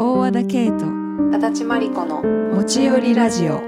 [0.00, 0.86] 大和田圭と
[1.32, 3.54] 足立真理子の持ち寄りラジオ。
[3.54, 3.60] は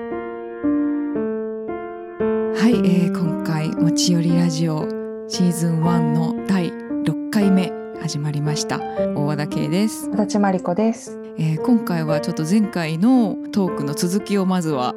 [2.69, 4.87] い、えー、今回持ち寄りラジオ
[5.27, 8.79] シーズン1の第6回目始まりました。
[9.17, 11.19] 大和田圭です、足立真理子です。
[11.37, 14.95] えー、今回はちょっと前回のトークの続きをまずは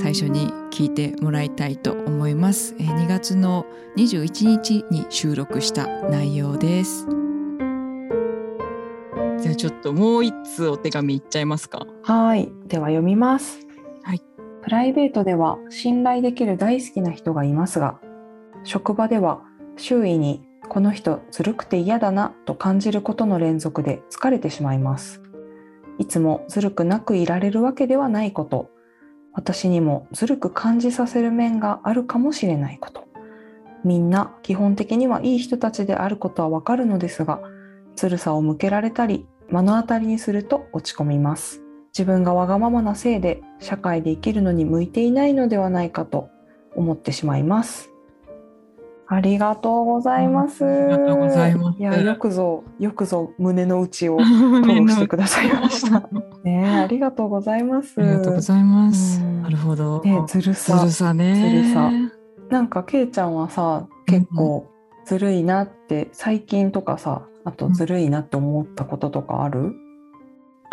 [0.00, 7.06] 最初に聞いてもらいたいと思います、えー、2月の21日に収録した内容です
[9.42, 11.84] じゃあちょっともう一通お手紙いっちゃいますか。
[12.04, 12.48] はい。
[12.68, 13.66] では読みます。
[14.04, 14.22] はい。
[14.62, 17.98] プライベートでは信頼できる大好きな人がいますが
[18.62, 19.40] 職場では
[19.76, 25.20] 周囲にこの人ずるくて嫌だなと感じることの連続で疲れてしまいます。
[25.98, 28.70] いつもずるくなくいられるわけではないこと。
[29.32, 33.08] 私にもずるく感じさせる面があるかもしれないこと。
[33.82, 37.40] みんな基本的にはいい人たちであることはわかるのですが
[37.96, 41.60] ずるさを向けられたり目の当たりにすると落ち込みます
[41.96, 46.30] 自分がわがままなせいで社会で生きるのに向いていないのではないかと
[46.74, 47.92] 思ってしまいます
[49.14, 50.64] ありがとうございます。
[50.64, 56.08] ありがとうございますいや、よくぞ、よくぞ胸の内を 吐露してくださいました。
[56.44, 58.00] ねえ、ありがとうございます。
[58.00, 59.20] ありがとうございます。
[59.20, 60.00] うんなるほど。
[60.02, 60.78] ね、ずるさ。
[60.78, 61.34] ずるさね。
[61.34, 61.90] ずるさ
[62.48, 64.66] なんか、けいちゃんはさ、結構
[65.04, 69.74] ずるいなって、最近とかさ、あとずるいなって思ったこととかある？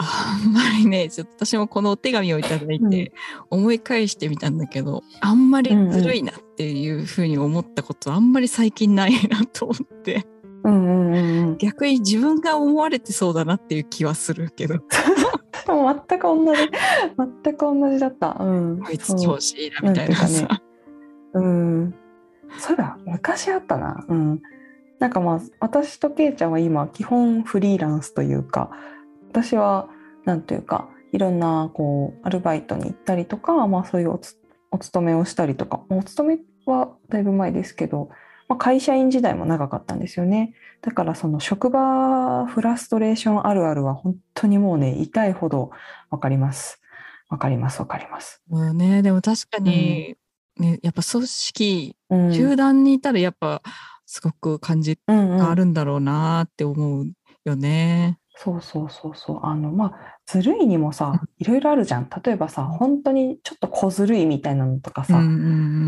[0.02, 3.12] あんまりね、ちょっと私もこのお手紙をいただいて、
[3.50, 10.26] 思い返してみたんだけど、あんまりずるいなっていうふうに思ったこと、あんまり最近ないなと思って。
[10.64, 11.58] うんうんうんうん。
[11.58, 14.82] 逆に自分が思われてそうだなっていう気はするけど、で
[15.74, 16.62] も全く同じ、
[17.44, 18.38] 全く同じだった。
[18.40, 18.80] うん。
[18.82, 20.62] こいつ調子いいなみたいなさ。
[21.34, 21.94] うん。
[22.58, 24.06] そうだ、昔あったな。
[24.08, 24.42] うん。
[25.00, 28.70] なんかまあ、私とけいちゃんは今、基本フリーランスというか、
[29.30, 29.88] 私は、
[30.26, 34.38] なんというか、いろんな、こう、アルバイトに行ったりとか、まあそういうおつ
[34.72, 38.10] お勤めをしたりとか、お勤めはだいぶ前ですけど、
[38.48, 40.54] まあ、会社員時代も長かったんですよね。
[40.82, 45.72] だからその職場フラストレーションあるあるは本当にもうね、痛いほど
[46.10, 46.82] わかります。
[47.30, 48.42] わかります、わかります。
[48.48, 50.16] もうね、でも確かに、
[50.58, 52.34] ね、やっぱ組織、うん。
[52.34, 53.62] 集団にいたらやっぱ
[54.12, 57.06] すごく感じうんうんがあるんだろうなって思う
[57.46, 58.18] よね。
[58.36, 59.40] そうそうそうそう。
[59.44, 62.10] あの、まあ、ずるいにもさ、いろいろあるじゃん。
[62.24, 65.36] 例えばさ、本当にちょっと小ずるいみたいなのとかさ、うんうんう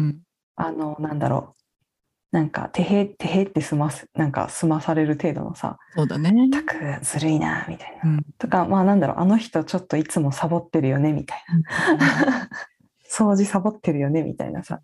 [0.09, 0.19] ん
[0.55, 2.35] あの、なんだろう。
[2.35, 6.49] なんか、てへ、てへって済ます、なんか済まされる程度のさ、そうだね。
[6.51, 8.09] たくずるいな、みたいな。
[8.11, 11.43] うんとか、まあなんだろう、あの人ちょっといつもサボってるよね、みたい
[11.97, 12.49] な。
[13.11, 14.79] 掃除サボってるよね、みたいなさ。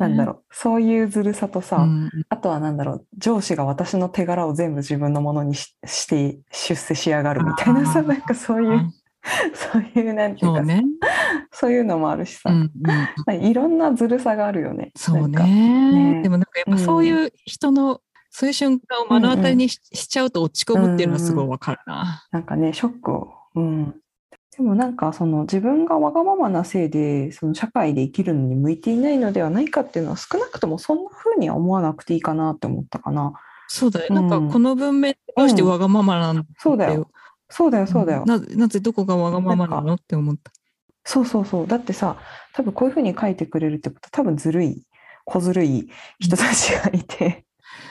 [0.00, 2.10] なんだろう、そういうずるさとさ、うん。
[2.28, 8.90] あとはなんだろう、上司が私の手柄を全部自分のものにしして出世しやがるみたいなさ、なんかそういう、
[9.54, 10.84] そういうなんていうかさ、そうね。
[11.52, 14.90] そういうのもあるしさ、うんうんまあいろんなずるさがあるよね。
[14.96, 15.38] そうね。
[16.16, 16.22] ね。
[16.22, 22.26] でもなんかやっぱそういう人の、そういう瞬間を目の当たりにし,、しちゃうと落ち込むっていうのはすごいわかるな。
[22.32, 23.28] なんかね、ショックを。
[23.54, 23.94] うん。
[24.56, 33.34] でもなんかその自分がわがままなせいでその社会で生きるのに向いていないのではないかっていうのは少なくともそんな風には思わなくていいかなって思ったかな。
[33.68, 34.06] そうだよ。
[34.10, 37.10] うんなんかこの文面どうしてわがままなんだってそうだよ。
[37.48, 38.24] そうだよ、そうだよ。
[38.26, 40.50] ななぜどこがわがままなのって思った。
[41.04, 41.66] そうそうそう。
[41.66, 42.16] だってさ、
[42.52, 44.82] 多分こういうふうに書いてくれるってことは多分ずるい、
[45.24, 45.88] 小ずるい
[46.18, 47.45] 人たちがいて、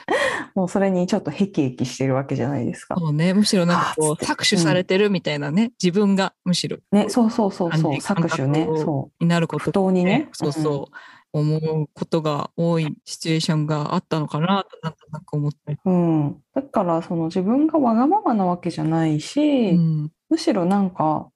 [0.56, 2.96] もうそれにちょっとへきへきしてるわけじゃないですか。
[2.98, 3.34] そうね。
[3.34, 5.72] むしろなんかこう搾取されてるみたいなね。
[5.82, 9.48] 自分がむしろね、そうそうそうそう、搾取ねそになるう。
[9.58, 10.30] 不こと当にね。
[10.32, 10.96] そうそう、
[11.34, 15.78] 思うことが多いシチュエーションがあったのかなとなんとなく思ったり。
[15.84, 15.94] うん。
[15.94, 16.38] うん。
[16.54, 21.30] だから、その自分がわがままなわけじゃないし、うんむしろなんか、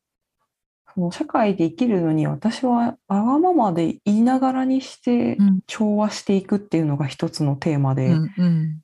[1.00, 8.82] その社会で生きるのに私はわがままで言いながらにしてうん調和していくっていうのが一つのテーマで、うんうん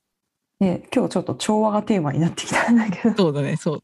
[0.60, 3.80] ね、今日ちょっと調和がテーマになってきたんだけど、 そうだね、そう。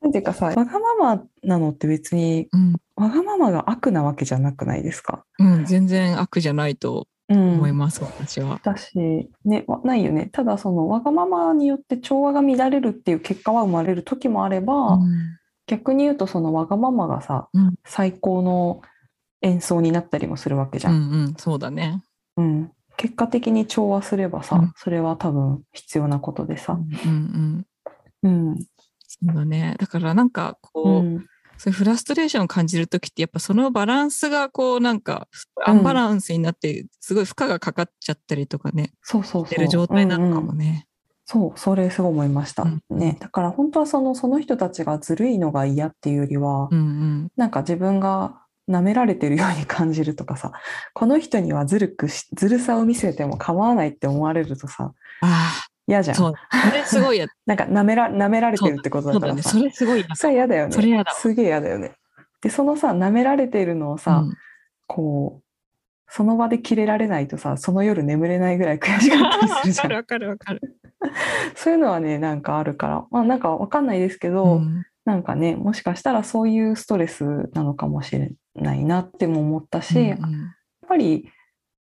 [0.00, 5.24] なんていうかさ、わがままなのって別に、うんわがままが悪なわけじゃなくないですか？
[5.38, 7.54] うん、全然悪じゃないとうん。
[7.54, 8.58] 思います、私は。
[8.64, 10.28] だし、ね、わないよね。
[10.32, 15.10] ただそのわがままによって調和が乱れるっていう結果は生まれる時もあれば、うん
[15.66, 18.82] 逆に言うとそのわがままがさ、うん最高の
[19.42, 20.90] 演奏になったりもするわけじゃ。
[20.90, 22.02] うんんうん、そうだね。
[22.36, 22.72] うん。
[22.96, 26.78] 結果的に調和すればさ、うんそれは多分必要なことでさ。
[27.04, 27.64] うん
[28.22, 28.56] うん、うん。
[29.06, 29.76] そうだね。
[29.78, 31.26] だからなんかこう、うん。
[31.56, 35.28] そういうフラストレーションを感じるときって、やっぱそのバランスがこうなんか、
[35.64, 39.46] アンバランスになって、すごい負荷がかかっちゃったりとかね、そうそうそう。
[39.46, 40.88] してる状態なのかもね。
[41.26, 43.16] そうそれすごい思いました、うんね。
[43.18, 47.28] だから本当はそのその人たちがずるいのが嫌っていうよりは、うんうん。
[47.36, 50.52] なんか自分が舐められてるように感じるとかさ
[50.94, 54.94] この人にはずるくしずるさを見せても構わないって思われるとさ
[55.86, 56.16] 嫌じゃん。
[56.16, 56.34] そう。
[56.70, 57.26] それすごいや。
[57.46, 59.50] なんか舐めら舐められてるってことだからさ。
[59.50, 60.06] それすごいや。
[60.14, 60.72] それ嫌だよね。
[60.72, 61.16] それ嫌だわ。
[61.16, 61.92] すげえ嫌だよね。
[62.40, 64.34] でそのさ舐められてるのをさ、うん。
[64.86, 65.43] こう
[66.16, 69.92] その場で切れられないとさその夜眠れないぐらい悔しかったりするじゃん。
[69.98, 70.80] わかるわかるわかる。
[71.56, 73.04] そういうのはねなんかあるから。
[73.10, 74.84] まあなんかわかんないですけど、うん。
[75.04, 80.18] なんかねもしかしたらそういうストレスなのかもしれないなっても思ったし、うんやっ
[80.86, 81.28] ぱり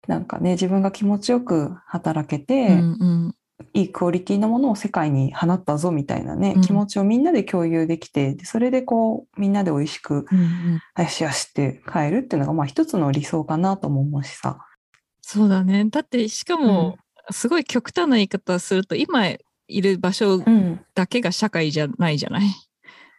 [0.08, 3.36] なんかね自分が気持ちよく働けて、うんうん
[3.74, 14.60] いいクオリティのものを世界に放ったぞみたいなね、うん気持ちをみんなで共有できてでそれでこうみんなで美味しくうんうんよしよしって帰るっていうのがまあ一つの理想かなとも思うしさ。
[15.22, 15.86] そうだね。
[15.86, 16.98] だってしかも、
[17.30, 22.44] すごい極端な言い方をすると今いる場所うん、だけが社会じゃないじゃない？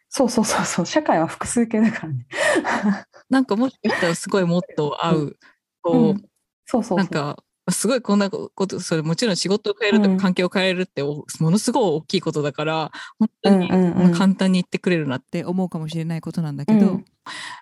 [0.08, 2.26] そうそうそうそう社会は複数形だからね。
[3.30, 5.36] なんかもしかしたらすごいもっと合う、う
[5.80, 6.14] こんう、
[6.66, 10.16] そうそうそうなんかすごいこんなことそれもちろん仕事を変えるとうん。
[10.16, 13.68] か環境を変えるっておものすごい大きいことだから本当に
[14.14, 17.04] 簡単に言ってくれるなって思うかもしれないことなんだけど、うん。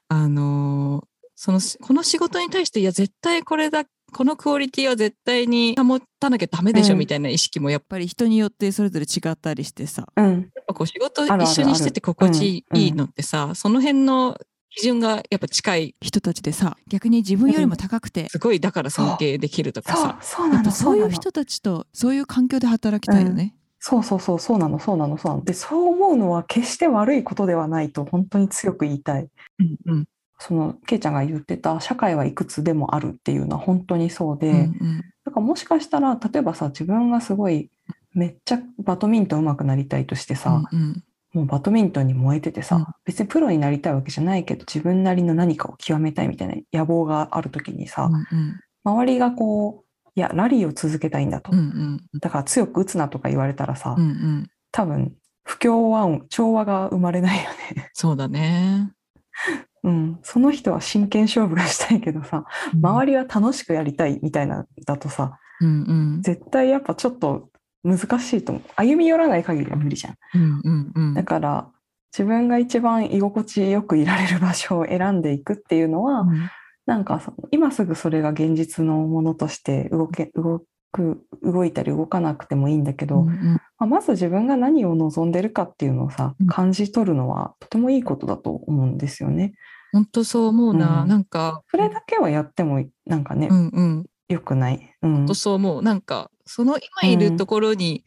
[0.08, 1.10] あのー
[1.42, 6.98] そのしこの仕事に対していや絶対これだこのクオリティは絶対に保たなきゃダメでしょうん。
[6.98, 10.06] みたいな意識もやっぱり人によってそれぞれ違ったりしてさ。
[10.16, 10.50] うん。
[10.54, 14.36] やっぱこう仕事一緒にしてて心地うんいいのってさ、その辺の
[14.80, 15.94] 基準がやっぱ近い。
[16.00, 18.28] 人たちでさ逆に自分よりも高くて。
[18.28, 23.54] すごいだから尊敬できるとかそうさそうなやっぱのなのそういう人たちとそういう環境で働きたいよね。
[23.78, 25.44] そうそうそうそうなのそうなのそうなの。
[25.44, 29.28] でそう思うのは決して悪いことではないと本当に強く言いたい。
[29.58, 30.04] うんうん。
[30.38, 35.04] そのケイちゃんが言ってた社会はいくつでもあるっていうのは本当にそうで、うんうん。
[35.24, 37.70] だからもしかしたら例えばさ自分がすごい
[38.14, 42.86] めっちゃバドミントン上手くなりたいとしてさ、うんうんもうバドミントンに燃えててさ、うん。
[43.04, 48.60] 別にプロになりたいわけじゃないけど自分なりの何かを極めたいみたいな野望がある時にさ、うんうん。
[48.84, 52.00] 周りがこういやラリーを続けたいんだと、うんうん。
[52.20, 54.50] だから強く打つなとか言われたらさ、うんうん。
[54.72, 57.90] 多分不協和音調和が生まれないよね。
[57.92, 58.92] そうだね。
[59.82, 62.44] うん、その人は真剣勝負がしたいけどさ
[62.74, 66.22] 周りは楽しくやりたいみたいなだとさうんうん。
[66.22, 67.49] 絶対やっぱちょっと
[67.82, 68.64] 難しいと思う。
[68.76, 70.16] 歩み寄らない限りは無理じゃん。
[70.34, 71.14] うんうんうん。
[71.14, 71.68] だから
[72.12, 76.50] 自分が一番居心地よくいられる場所を選んでいくっていうのは、うん。
[76.86, 80.62] なんかその今すぐそれが現実のものとして動け動
[80.92, 83.44] く動いたり動かなくてもいいんだけど、うんうん。
[83.54, 86.46] まあ、まず自分が何を望んでるかっていうのをさうん。
[86.48, 89.54] 感じ取るのはとてもいいことだと思うんですよね。
[89.92, 91.08] 本当そう思うな、うん。
[91.08, 91.62] なんか。
[91.70, 94.96] それだけはやってもなんかね、うんうん良くない。
[95.02, 95.34] うん。
[95.34, 95.82] そう思う。
[95.82, 98.04] なんかその今いるところに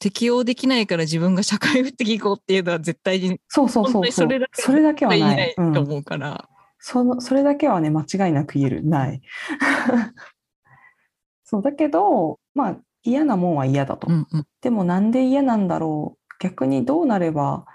[0.00, 5.26] 適応できないから自分が社会的に行こうっていうのは絶対にそうそうそうそれだけはそれだけはな。
[5.36, 5.78] ないいとうん。
[5.78, 6.48] 思うから、
[6.78, 8.84] そのそれだけはね間違いなく言える。
[8.84, 9.20] ない。
[11.44, 14.08] そうだけどまあ嫌なもんは嫌だと。
[14.10, 14.46] うんうん。
[14.60, 16.18] でもなんで嫌なんだろう。
[16.40, 17.66] 逆にどうなれば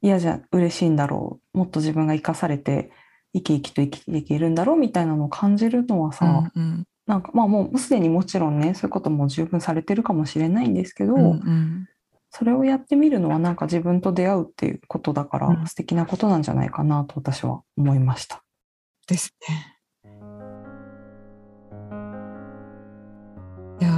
[0.00, 1.58] 嫌じゃ嬉しいんだろう。
[1.58, 2.90] もっと自分が生かされて
[3.34, 11.88] 生き生きと生きていけるんだろうみたいなのを感じるのはさ、うんなんかまあもうすでにもちろんねそういうことも十分されてるかもしれないんですけど、うんうん
[12.36, 18.42] それをやってみるのはなんか自分と出会うっていうことだから、うん素敵なことなんじゃないかなと私は思いました。
[19.06, 19.78] ですね。
[23.80, 23.90] いや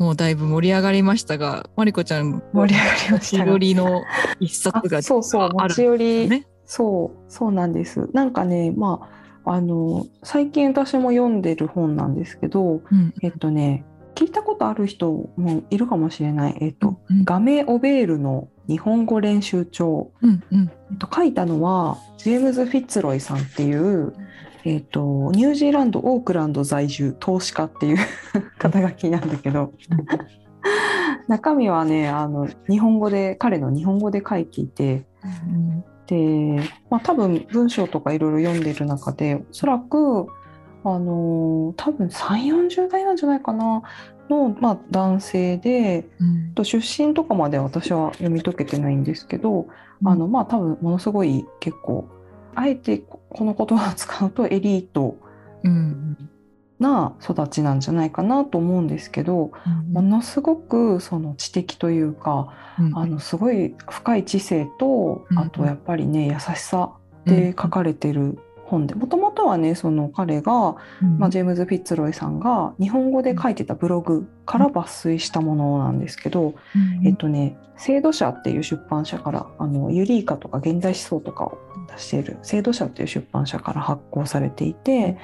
[0.00, 4.02] ーもうだいぶ盛り上がりましたがマリコちゃん盛り上がりましたが持ち寄りの
[4.40, 6.48] 一冊があそうそう持ち寄り、ね。
[6.64, 13.14] そうそうなんですなんかねまああの最近私も読んでる本なんですけどうん。
[13.22, 13.84] えっとね
[14.14, 16.56] 聞いたことある人もいるかもしれない。
[16.60, 20.70] えっと、うんガメ・オベールの日本語練習帳、うんうん。
[20.92, 24.14] えっと、書いたのはジェームズ・フィッツロイさんっていう、
[24.64, 27.98] えっと、ニュージーランドオークランド在住投資家っていう
[28.58, 29.72] 肩書きなんだけど。
[31.26, 35.04] 中身はねあの日本語で彼の日本語で書いていて。
[35.24, 40.26] うんで、まあ、多分文章とかいろいろ読んでる中でおそらく
[40.84, 43.82] あの多分3 4 0代なんじゃないかな
[44.28, 46.54] の、まあ、男性でうん。
[46.54, 49.66] と出身とかまでは私は読み解けてないんですけど、
[50.04, 52.08] あのまあ多分ものすごい結構
[52.54, 55.16] あえてここの言葉を使うとエリート
[55.64, 56.30] うん
[56.78, 59.52] な育ちなんじゃないかなと思うんですけど
[59.92, 62.98] ものすごくその知的というかうん。
[62.98, 65.38] あのすごい深い知性とうん。
[65.38, 66.92] あとやっぱりね優しさ
[67.24, 71.18] で書かれてる本でもともとはねその彼が、うん。
[71.18, 77.06] まあ、ジェームズ・フィッツロイさんが日本語で書いてたブログから抜粋したものなんですけど、うん。
[77.06, 81.58] えっとね制度社っていう出版社からあのユリーカとか現代思想とかを
[81.90, 85.18] 出している制度社っていう出版社から発行されていて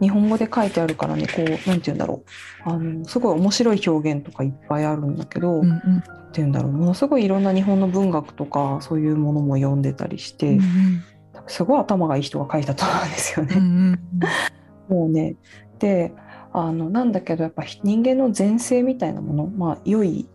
[0.00, 2.22] 日本語で書いてあるからねこうなんて言うんだろ
[2.66, 2.70] う。
[2.70, 6.02] あのすごい面白い表現とかいっぱいあるんだけど、うんなん。
[6.32, 6.72] て言うんだろう。
[6.72, 11.04] ものすごいいろんな日本の文学とかそういうものも読んでたりして、うんうん。
[11.46, 13.54] すごい頭がいい人が書いたと思うんですよね。
[13.56, 13.98] うん
[14.90, 14.96] うん。
[14.96, 15.36] もうね。
[15.78, 16.12] で
[16.52, 20.26] あのなんだけどやっぱ人間の前世みたいなものまあ良い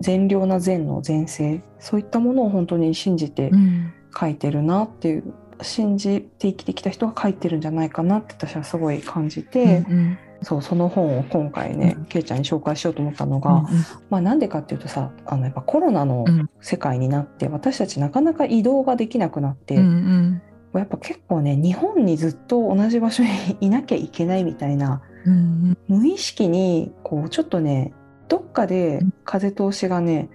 [0.00, 3.92] 善良な善の前世そういったものを本当に信じてうん。
[4.14, 12.04] 書いてるなっていう信じて生きてきた人が書いてるんじゃないかなって私はすごい感じて、うんそうその本を今回ね、うん。
[12.06, 13.66] けいちゃんに紹介しようと思ったのが、うん
[14.10, 16.50] まあなんでかっていうとさあのやっぱコロナのうん。
[16.60, 20.42] 世界になって私たちなかなか移動ができなくなって、うん
[20.74, 20.78] うん。
[20.80, 23.28] やっぱ結構ね日本にずっと同じ場所に
[23.60, 25.78] いなきゃいけないみたいなうん。
[25.86, 27.92] 無意識にこうちょっとね
[28.28, 29.12] どっかでうん。
[29.24, 30.28] 風通しがね、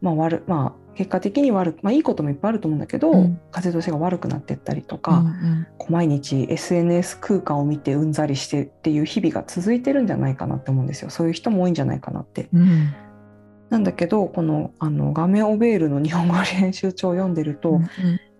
[0.00, 3.40] まあ悪まあ結果的に悪くまあいいこともいっぱいあると思うんだけど、うん。
[3.50, 5.66] 風通しが悪くなってったりとうか、ん。
[5.78, 11.10] こう毎日 SNS 空間を見てうんざりしてっていう日々が続いてるんじゃないかなって思うんですよ。
[11.10, 12.48] そういう人も多いんじゃないかなって。
[12.52, 12.94] うん。
[13.70, 17.88] なんだけどこのあの画面オベールの日本語練習帳を読んでると、うん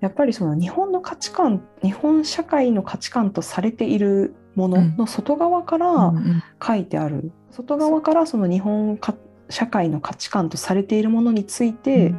[0.01, 9.15] やっぱりその日本の価値観日本社会の価値観とされているものの外側からうん書いてある、外側からその日本か
[9.49, 12.15] 社会の価値観とされているものについて、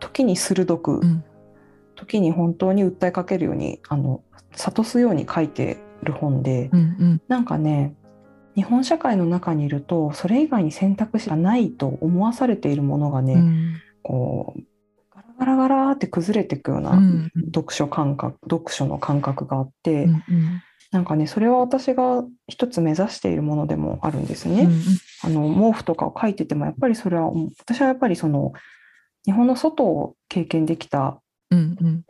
[0.00, 1.24] 時に鋭く、うん。
[1.94, 4.22] 時に本当に訴えかけるようにあの
[4.54, 7.22] 諭すように書いてる本で、うんうん。
[7.28, 7.94] なんかね
[8.54, 13.74] 日本社会の中にいるとそれ以外に選択肢がないと思わされているものがね、うん。
[14.02, 14.60] こう
[15.38, 17.30] ガラガラガラって崩れていくようなうん。
[17.54, 20.22] 読書感覚、読書の感覚があって、うん
[20.92, 24.62] なんかねそれは私が一つ目指しているものでもあるんですね。
[24.62, 24.82] うん。
[25.24, 28.52] あの毛布とかを書いててもやっぱりそれは私はやっぱりその
[29.26, 32.02] 日本の外を経験できた、うんうん。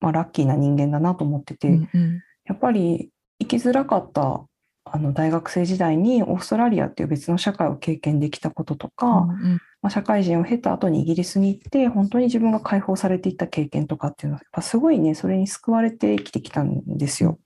[0.00, 2.22] まあ、ラッキーな人間だなと思ってて、うんうん。
[2.44, 4.44] やっぱり生きづらかった
[4.84, 17.38] あの大学生時代にオーストラリアっていう別の社会を経験できたこととか、うんまあ、社会人を経た後にイギリスに行って本当に自分が解放されていった経験とかっていうのはやっぱすごいねそれに救われて生きてきたんですよ。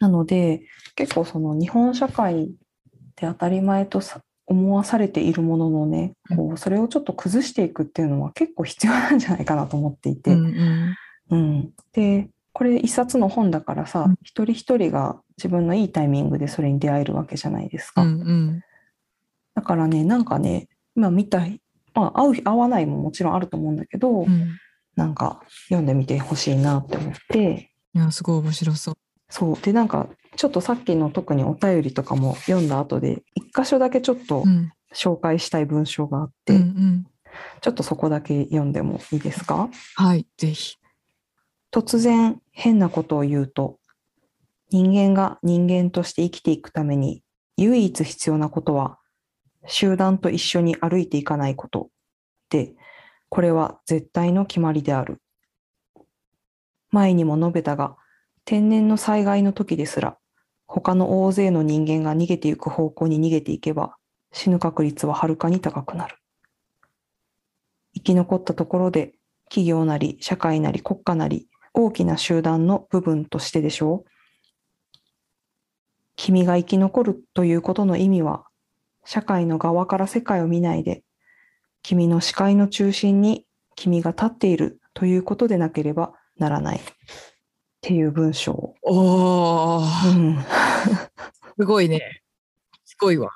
[0.00, 0.62] なので
[0.94, 2.48] 結構その日本社会
[3.16, 10.96] で当たり前とさ思わされているもののねこうそれをちょっと崩していくっていうのは結構必要なんじゃないかなと思っていて、うんうん。
[11.30, 11.70] うん。
[11.92, 14.14] でこれ一冊の本だからさ、うん。
[14.22, 18.02] 一人一人が自分のいいタイミングでそれに出会えるわけじゃないですか。
[18.02, 18.60] うんうん。
[19.54, 21.60] だからねなんかね今見たい、
[21.94, 24.58] まあ、合う合わないももちろんあると思うんだけど、うん。
[24.94, 27.72] なんか読んでみてほしいなって思って。
[27.94, 28.94] いやすごい面白そう。
[29.28, 29.56] そう。
[29.60, 34.72] でなんかちょっとさっきの特にお便りとかも読んだ後で一箇所だけちょっとうん。
[34.94, 37.06] 紹介したい文章があって、うんうん。
[37.60, 39.68] ちょっとそこだけ読んでもいいですか？
[39.96, 40.76] はいぜひ。
[41.70, 43.78] 突然変なことを言うと
[44.70, 47.22] 人間が人間として生きていくために
[47.58, 48.98] 唯一必要なことは
[49.66, 51.90] 集団と一緒に歩いていかないこと。
[52.48, 52.72] で
[53.28, 55.20] これは絶対の決まりである。
[56.90, 57.96] 前にも述べたが
[58.46, 60.16] 天然の災害の時ですら
[60.66, 63.96] 他の大勢の人間が逃げていく方向に逃げていけば
[64.32, 66.16] 死ぬ確率ははるかに高くなる
[67.94, 69.14] 生き残ったところで
[69.48, 74.10] 企業なり社会なり国家なり大きな集団の部分としてでしょう。
[76.16, 78.46] 君が生き残るということの意味は、
[79.04, 81.04] 社会の側から世界を見ないで、
[81.82, 86.80] 君の視界の中心に君が立っているということでなければならない。
[87.86, 88.74] っていう文章。
[88.82, 90.38] おおうん
[91.56, 92.00] すごいね。
[92.84, 93.30] すごいわ。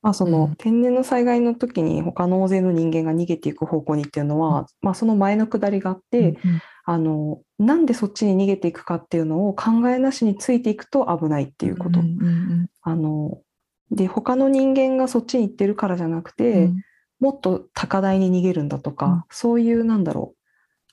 [0.00, 12.00] まあその、うん天然の災害の時に他の大勢の人間が逃げていく方向にっていうのは、まあその前のくだりがあって、うんあのなんでそっちに逃げていくかっていうのを考えなしについていくと危ないっていうこと。
[12.82, 13.40] あの
[13.90, 16.82] で他の人間がそっちに行ってるからじゃなくて、うん
[17.20, 20.33] もっと高台に逃げるんだとか、うんそういうなんだろう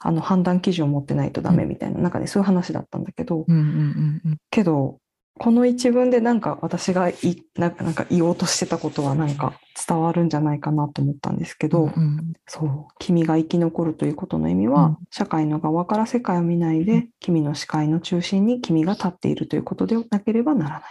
[0.04, 4.38] あの判断基準を持ってないとダメみたいな、なんかねそういう話だったんだけど、うんうんうんうん。
[4.50, 4.98] けど
[5.40, 7.16] この一文でなんか私がい
[7.56, 9.54] なんかなんか言おうとしてたことはなんか
[9.88, 14.98] 伝わるんじゃないかなと思ったんですけど、うんそう君が生き残るということの意味は、うん。
[15.10, 17.10] 社会の側から世界を見ないで、うん。
[17.20, 20.82] 君の視界の中心に君が立っているということでなければならない。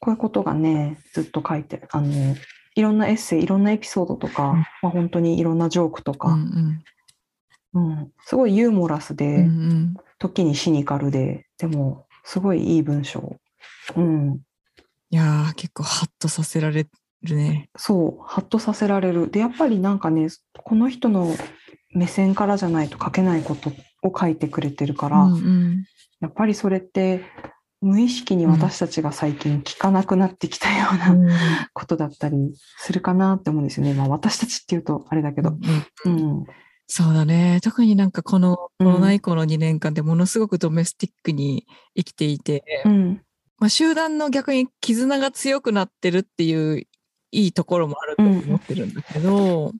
[0.00, 2.36] こういうことがねずっと書いてあの
[2.74, 4.58] いろんなエッセイいろんなエピソードとか、うん。
[4.82, 6.82] まあ、本当にいろんなジョークとうんうか、ん
[7.74, 13.40] うんすごいユーモラスで、うんうん時にシニカルででもすごいいい文章。
[13.96, 14.40] うん、
[15.10, 16.86] いやー結構ハッとさせられ
[17.24, 17.68] るね。
[17.76, 21.34] そうハッとさせられるでやっぱりなんかねこの人の
[21.90, 23.72] 目線からじゃないと書けないこと
[24.04, 25.84] を書いてくれてるから、うんうん
[26.20, 27.24] やっぱりそれって
[27.80, 31.28] 無意識に私たちが最近聞かなくなってきたようなうん
[31.74, 33.92] ことだったりするかなって思うんですよね。
[33.92, 35.56] まあ私たちっていうとあれだけど。
[36.04, 36.44] うん、
[36.94, 43.22] そうだね特になんかこのコうんロナ以降の2年間でものすごくドメスティックに生きていて、うん、
[43.56, 46.86] まあ、集団の逆に絆が強くなってるっていう
[47.30, 49.72] いいところもあると思ってるんだけど、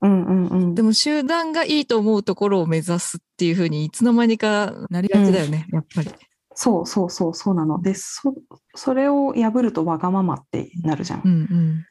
[0.00, 0.74] うん、うん、うん。
[0.74, 6.10] でも集団がいいと思うところを目指すっていうふうにいつの間にかなりがちだよね、やっぱり。
[6.52, 7.80] そうそうそうそうなの。
[7.80, 8.34] で、そ
[8.74, 11.22] それを破るとわがままってなるじゃん。
[11.24, 11.86] うんうん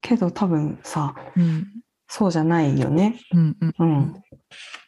[0.00, 1.66] けど多分さ、うん
[2.16, 3.18] そうじゃないよね。
[3.32, 4.22] うんうんうん。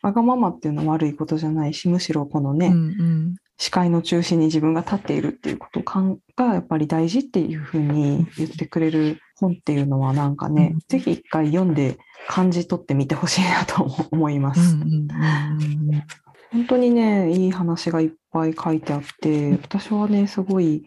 [0.01, 11.97] わがままっていうのは悪いことじゃないし、むしろこのね、うんうん視界の中心に自分が立っているっていうことかんがやっぱり大事っていうふうに言ってくれる本っていうのはなんかね、うんぜひ一回読んで
[12.29, 14.77] 感じ取ってみてほしいなと思います。
[16.53, 20.87] 本当にね、いい話がいっぱい書いてあって、私はね、すごい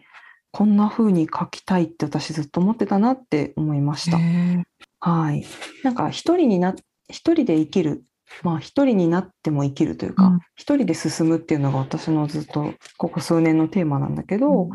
[0.52, 4.16] こんな風に書きたいって私ずっと思ってたなって思いました。
[4.16, 4.64] ね
[5.00, 5.44] はい。
[5.82, 6.74] なんか一人にな、
[7.08, 8.04] 一人で生きる。
[8.44, 14.70] まあ一人になっても生きるというか、うん一人で進むっていうのが私のずっとここ数年のテーマなんだけど、うん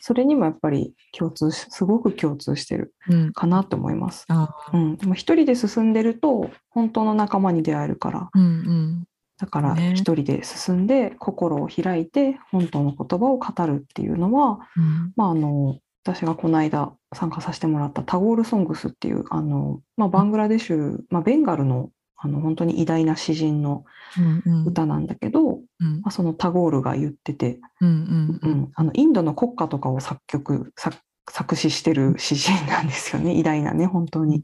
[0.00, 4.26] それにもやっぱり共通し、すごく共通してるうんうんかなと思います。
[4.28, 4.96] あうん。
[4.96, 9.04] でも一人で進んでると本当の仲間に出会えるから、うんうん
[9.38, 15.78] だからね一人で進んで心を開いて本当の言葉を語るっていうのは、うんまあ、あの
[16.14, 23.84] 私がこの間参加させてもらったタゴール・ソングスっていうあの、まあ、バングラデシュ、まあ、ベンガルのあの本当に偉大な詩人の
[24.18, 24.64] うんうん。
[24.64, 26.00] 歌なんだけど、うん。
[26.00, 30.96] まあ、そのタゴールが言ってて、うんうんうん、あのインドの国歌とかを作曲作
[31.30, 33.34] 作詞してる詩人なんですよね。
[33.34, 34.42] 偉大なね本当に。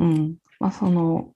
[0.00, 0.36] うん。
[0.58, 1.32] まあ、その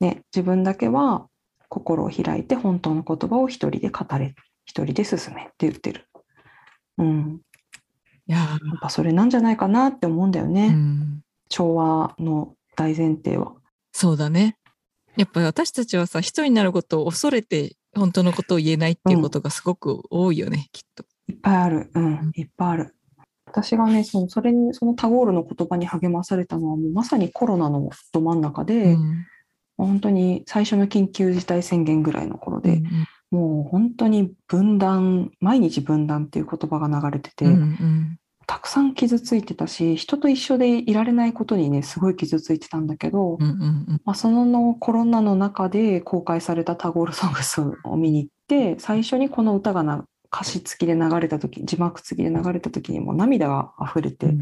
[0.00, 1.26] ね自分だけは
[1.68, 4.34] 心を開いて本当の言葉を一人で語れ
[4.66, 6.06] 一人で進めって言ってる。
[6.98, 7.40] うん、
[8.28, 11.20] いややっぱそれなんじゃないかなって思うんだよーね、うん。
[11.48, 13.54] 調和の大前提は。
[13.92, 14.56] そうだね。
[15.16, 21.04] やっぱり私たちはさ、一人になることを恐れて本当のことを言えないっていうことがすごく多いよね、きっと。
[21.28, 22.94] いっぱいある、うん、いっぱいある。
[23.46, 29.26] 私がねそのそれにそのタゴールの言葉に励まされたのはもうまさにコロナのど真ん中で、うん。
[29.78, 32.88] 本当に最初の緊急事態宣言ぐらいの頃で、うん
[33.30, 38.17] もう本当に分断毎日分断っていう言葉が流れてて、うんうん
[38.48, 54.38] たくさん傷ついてたし人と一緒でいられないことにねすごい傷ついてたんだけど、うんうんまあ、そのコロナの中で公開されたタゴール・ソングスを見に行って最初にこの歌がな歌詞付きで流れた時字幕付きで流れた時にもう涙が溢れて、う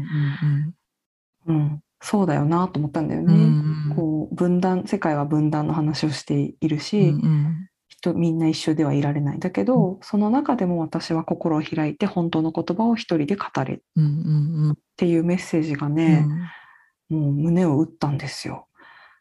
[1.47, 1.81] うんん。
[2.01, 3.33] そうだよなと思ったんだようね。
[3.33, 3.93] ん。
[3.93, 9.39] こう分断世界は分断の話をしているし、うんうん人みんな一緒ではいられない。
[9.39, 14.77] だけど、その中でも私は心を開いて本当の言葉を一人で語れっうんうんうん。
[14.95, 16.29] ていうメッセージがうね、ん。
[17.09, 18.67] もう胸を打ったんですよ。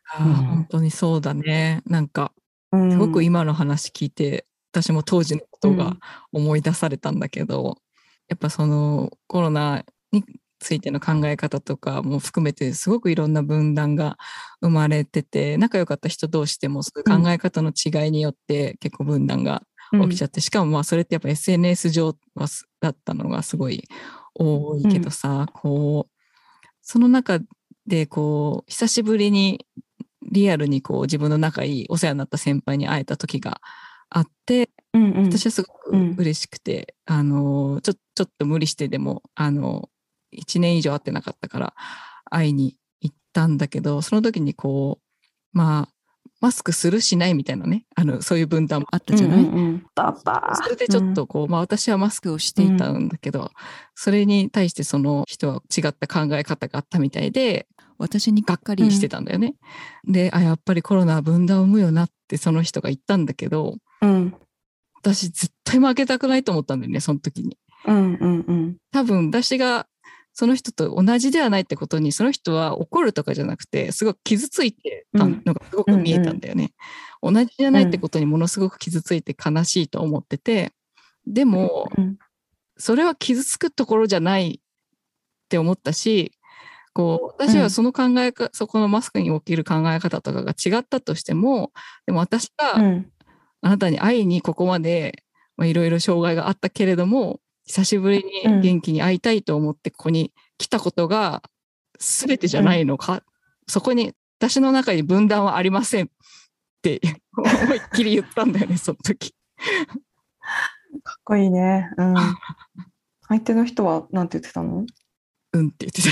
[0.09, 1.83] 本当にそうだね。
[1.87, 2.33] なんか
[2.73, 2.91] うん。
[2.93, 5.97] すごく今の話聞いて、私も当時のことが
[6.33, 6.43] うん。
[6.45, 7.79] 思い出されたんだけど、
[8.29, 10.25] やっぱそのコロナに
[10.59, 14.17] ついての考え方とかも含めてすごくいろんな分断が
[14.61, 19.63] 生まれてて仲良かった人同士でもそういう考え方の違いによって結構分断が
[20.03, 23.85] 起きちゃって、しかもまあそれってやっぱ SNS 上はすだったのがすごい
[24.35, 26.17] 多いけどさ、こう
[26.83, 27.39] その中
[27.87, 29.65] でこう久しぶりに
[30.31, 33.61] リアルにこう自分の仲いいお世話になった先輩に会えた時が
[34.11, 35.25] あってうんうん。
[35.27, 36.17] 私はすごくうん。
[36.19, 39.89] 嬉しくて、あのちょちょっと無理してでもあの
[40.37, 41.75] 1年以上会ってなかったから
[42.31, 45.93] 会いに行ったんだけどその時にこうまあ
[46.41, 49.87] マスクするしないみたいなねあのそういう分断もあったじゃない、うんうん
[50.55, 53.51] それでちょっとこう、まあ私はマスクをしていたんだけど、
[53.95, 57.67] それに対してその人は違った考え方があったみたいで、
[57.99, 59.55] 私にがっかりしてたんだよね。
[60.05, 64.35] で、あ、やっぱりコロナは分断を生むよなってその人が言ったんだけど、うん。
[65.03, 67.57] 私絶対負けたくないと思ったんだよね、その時に。
[67.87, 68.77] うんうんうん。
[68.93, 69.87] 多分私が
[70.39, 76.73] その人と同じではないってことにその人は怒るとかじゃなくてすごく傷ついてたのがすごく見えたんだよね。
[77.23, 80.73] 同じじゃないってことにものすごく傷ついて悲しいと思ってて
[81.27, 82.19] でもうん
[82.77, 86.33] それは傷つくところじゃないって思ったし
[86.93, 91.73] こう私はその考えか、そこのマスクにおける考え方とかが違ったとしても
[92.05, 93.11] でも私がうん。
[93.63, 95.25] あなたに会いにここまで
[95.57, 101.43] まあいろいろ障害があったけれども久しぶりに元気に会いたいと思ってここに来たことが
[101.99, 103.23] 全てじゃないのか、
[103.67, 106.09] そこに私の中に分断はありませんっ
[106.83, 107.01] て
[107.37, 109.35] 思いっきり言ったんだよねその時。
[111.03, 111.91] かっこいいね。
[111.97, 112.15] うん。
[113.29, 114.87] 相手の人はなんて言ってたの？
[115.53, 116.09] うんって言ってた。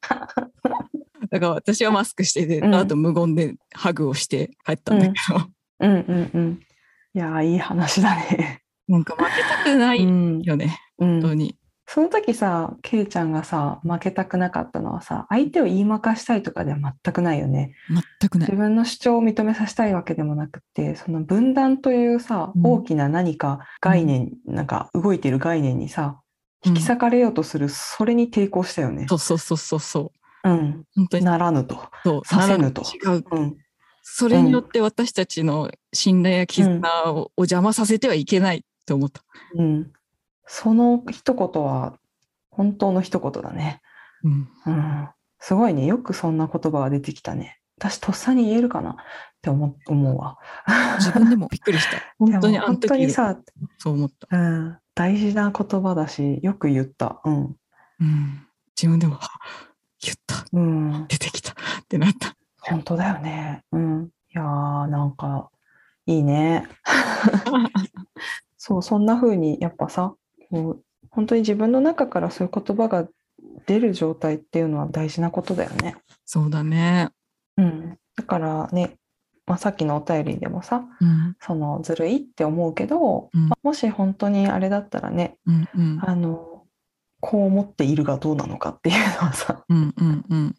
[1.30, 6.60] だから私はマスクしてて、うんあと無言でハグをして帰ったんだけど、うんうんうん。
[7.14, 8.59] いやーいい話だね。
[8.90, 11.56] なんか負けたくないうんよね、うん、本当に。
[11.86, 17.74] その時さ、ケイちゃんがさ、負けたくなかったのはさ、相手を言いまかしたいとかでは全くないよね。
[18.20, 18.56] 全くない自。
[18.56, 26.20] 分の主張を認めさせたいわけでもなくて、その分断というさ、うん大きな何か概念、なんか動いている概念にさ、
[26.64, 29.06] 引き裂かれようとする、それに抵抗したよね。
[29.08, 30.12] そうそうそうそうそ
[30.44, 30.48] う。
[30.48, 30.84] うん。
[30.94, 31.88] 本当にならぬと。
[32.04, 33.24] そうさせぬと違う。
[33.32, 33.56] うん。
[34.02, 36.80] それによって私たちの信頼や絆
[37.12, 39.22] をお邪魔させてはいけないと思った。
[39.54, 39.92] うん。
[40.46, 41.96] その一言は、
[42.50, 43.80] 本当の一言だね。
[44.24, 45.08] うん、うん。
[45.38, 45.86] すごいね。
[45.86, 47.60] よくそんな言葉が出てきたね。
[47.78, 48.90] 私、とっさに言えるかな？
[48.90, 48.94] っ
[49.42, 50.38] て思思うわ。
[50.98, 51.98] 自分でもびっくりした。
[52.18, 53.38] 本当に本当に時さ、
[53.78, 54.36] そう思った。
[54.36, 57.20] うん、大事な言葉だし、よく言った。
[57.24, 57.56] うん。
[58.00, 59.28] うん、自分でも、は
[60.02, 61.06] 言った、うん。
[61.06, 61.54] 出てきたっ
[61.88, 62.34] てなった。
[62.62, 63.62] 本当だよね。
[63.70, 64.04] うん。
[64.06, 65.48] いやー、なんか、
[66.06, 66.66] いいね。
[68.62, 70.14] そう、そんな風に、やっぱさ、
[70.50, 73.08] こう本当に自分の中からそういう言葉が
[73.66, 75.96] 出る状態っていうのは大事なことだよね。
[76.26, 77.08] そうだね。
[77.56, 77.98] うん。
[78.16, 78.98] だからね、
[79.46, 86.64] まあ、さっきのお便りでもさ、うん、そのずるいって思うけど、うんまあもし本当にあれだったらね、うん、うん、あの、
[87.20, 90.54] こう思っているがどうなのかっていうのはさ、うん、うん、うん。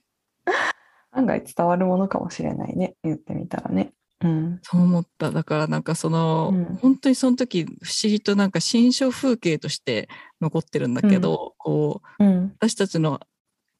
[1.11, 3.93] 案外伝わるものかもしれないね、言ってみたらね。
[4.23, 4.59] うん。
[4.61, 5.31] そう思った。
[5.31, 10.09] だからなんかその、うん本当にその時不思議となんか新象風景として
[10.41, 12.53] 残ってるんだけど、こううん。
[12.59, 13.19] 私たちの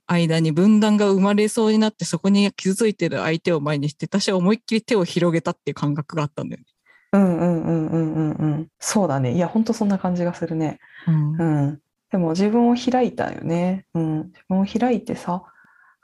[0.08, 6.65] 間に分断が生まれそうになってそこに傷ついてる相手を前にして私は思いっきり手を広げたっていう感覚があったんだよね。
[7.13, 8.67] うんうんうんうんうんうん。
[8.80, 9.34] そうだね。
[9.34, 10.80] いや、本当そんな感じがするね。
[11.08, 11.80] うんうん。
[12.10, 13.86] でも自分を開いたよね。
[13.93, 14.17] うん。
[14.27, 15.43] 自分を開いてさ、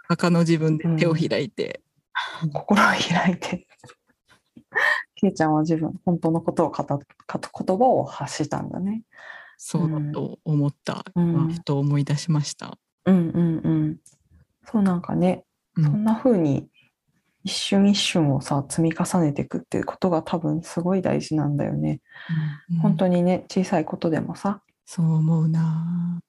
[0.10, 1.82] 赤の自分で手を開いて、
[2.54, 3.66] 心を開いて。
[5.15, 9.03] けいちゃんは自分、本当のことを語っか言葉を発したんだね。
[9.57, 12.77] そうだと思った、うん今ふと思い出しました。
[13.05, 13.97] うんうんうん。
[14.63, 16.67] そうなんかね、うんそんな風に
[17.43, 22.01] 一瞬一瞬をさ、積み重ねていくっていうことが多分すごい大事なんだよね。
[22.69, 26.19] うん本当にね、小さいことでもさ、そう思うな。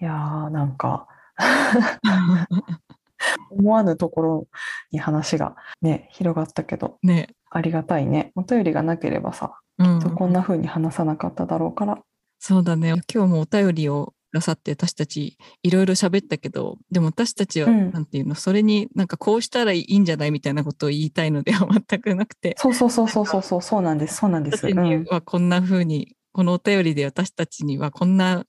[0.00, 1.08] いやーなんか
[3.50, 4.48] 思わぬところ
[4.92, 8.32] に話がね、広がったけど、ね、ありがたいね。
[8.34, 10.00] お便りがなければさ、うん。
[10.14, 11.98] こんな風に話さなかっただろうから。
[12.38, 12.94] そうだね。
[13.12, 17.90] 今日もお便りをくださって私たちいろいろ喋ったけど、でも私たちは、うん。
[17.92, 24.66] なんていうの、それになんかこうしたらいいんじゃないみたいなことを言いたいのでは 全くなくて、そうそうそうそうそうそう、そうなんです、そうなんです。
[24.66, 28.44] 私にうん、はこんな風に、このお便りで私たちにはこんな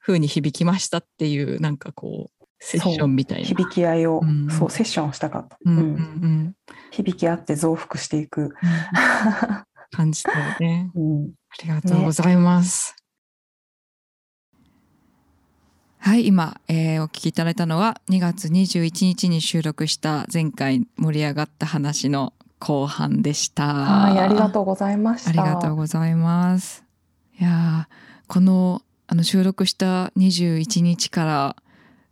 [0.00, 3.46] 風に響きましたっていう、なんかこう、セッションみたいな。
[3.46, 5.58] 響き合いを、うんそう、セッションをしたかった。
[5.64, 6.54] うんうん
[6.90, 8.54] 響き合って増幅していく。
[9.90, 10.90] 感じたよね。
[10.96, 12.94] うん、ありがとうございます。
[15.98, 23.74] はい、今、えーお聞きいただいたのは2月21日に収録した前回盛り上がった話の後半でした。
[23.74, 25.30] はい、ありがとうございました。
[25.30, 26.84] ありがとうございます。
[27.38, 31.56] いやーこのあの収録した21日から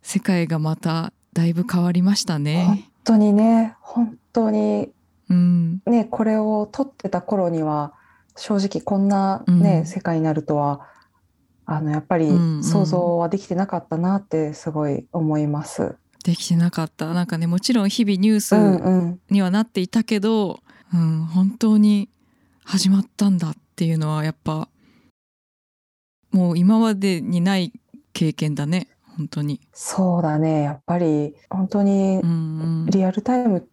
[0.07, 2.89] 世界がまただいぶ変わりました本ね。
[3.03, 4.89] 当にね、本当に
[5.29, 7.91] うん、ね、これを撮ってた頃には、
[8.37, 10.87] 正直こんなね、うん世界になるとは、
[11.65, 15.97] あの、やっぱりうんうん想像はできてなかったなってすごい思います。
[16.23, 17.13] できてなかった。
[17.13, 19.19] なんかねもちろん日々ニュースうんうん。
[19.29, 20.61] にはなっていたけど、
[20.93, 22.07] うん、本当に
[22.63, 24.69] 始まったんだっていうのはやっぱ
[26.31, 27.73] もう今までにない
[28.13, 28.87] 経験だね
[29.17, 29.59] 本当に。
[29.73, 32.21] そうだね、やっぱり本当に
[32.89, 33.63] リアルタイムっ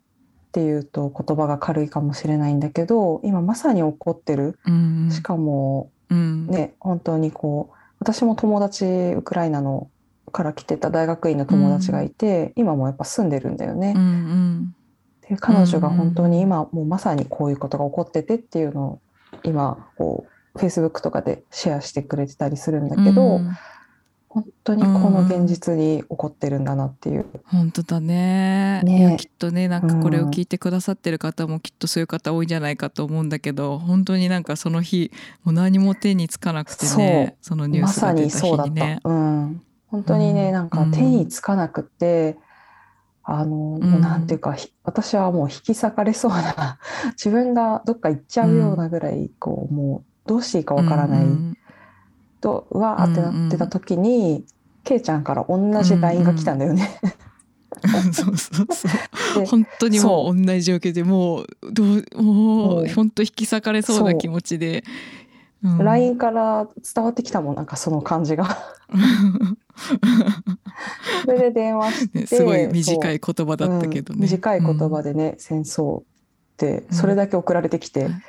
[0.52, 4.58] ていうと言葉が軽いかもしれないんだけど、今まさに起こってる。
[4.66, 6.46] うんしかもうん。
[6.46, 8.84] ね、本当にこう、私も友達、
[9.16, 9.88] ウクライナの
[10.32, 13.94] から来てた大学院の友達がいて、今もやっぱ住んでるんだよね。
[13.96, 14.76] うんうん。
[15.28, 19.00] で彼女がうん本当に今もうまさにこういうことが起こっててっていうのを
[19.42, 23.56] 今こう Facebook とかでシェアしてくれてたりするんだけど、うん
[24.34, 27.24] 本当にこの現実に起こってるんだなっていう。
[27.44, 28.82] 本当だね。
[28.82, 29.16] ね。
[29.16, 35.12] きっとねなんかこれを聞いてくださってる方もきっとそういう方多いんじゃないかと思うんだけど本当になんかその日
[35.44, 39.08] もう何も手につかなくてねそのニュースが出たにそうだっ日にねた。。
[39.08, 40.52] うん、本当にね、うん。
[40.52, 42.36] なんか手につかなくって、
[43.22, 46.78] あの、もうなんていうか、ひ私はもう引き裂かれそうな、
[47.16, 51.56] 自分がどっか行っちゃうようなぐらい、こう、もうどうしていいかわからないうん
[52.44, 54.44] と、うわーってなってた時に、
[54.84, 57.00] けいちゃんから同じ LINE が来たんだよね。
[57.02, 57.10] うん
[58.12, 58.88] そうそうそ
[59.36, 59.40] う。
[59.40, 64.84] で本当にもう同じ状況でもうどうももうう本当引き裂かれそうな気持ちで。
[65.62, 65.78] うん。
[65.78, 68.46] LINE から伝わってきたもん、なんかその感じが。
[71.24, 74.20] それで電話して、ねすごい短いい言葉だったけどね。
[74.20, 76.04] 短い言葉でね、戦争っ
[76.56, 76.94] てうん。
[76.94, 78.22] それだけ送られてきて、うん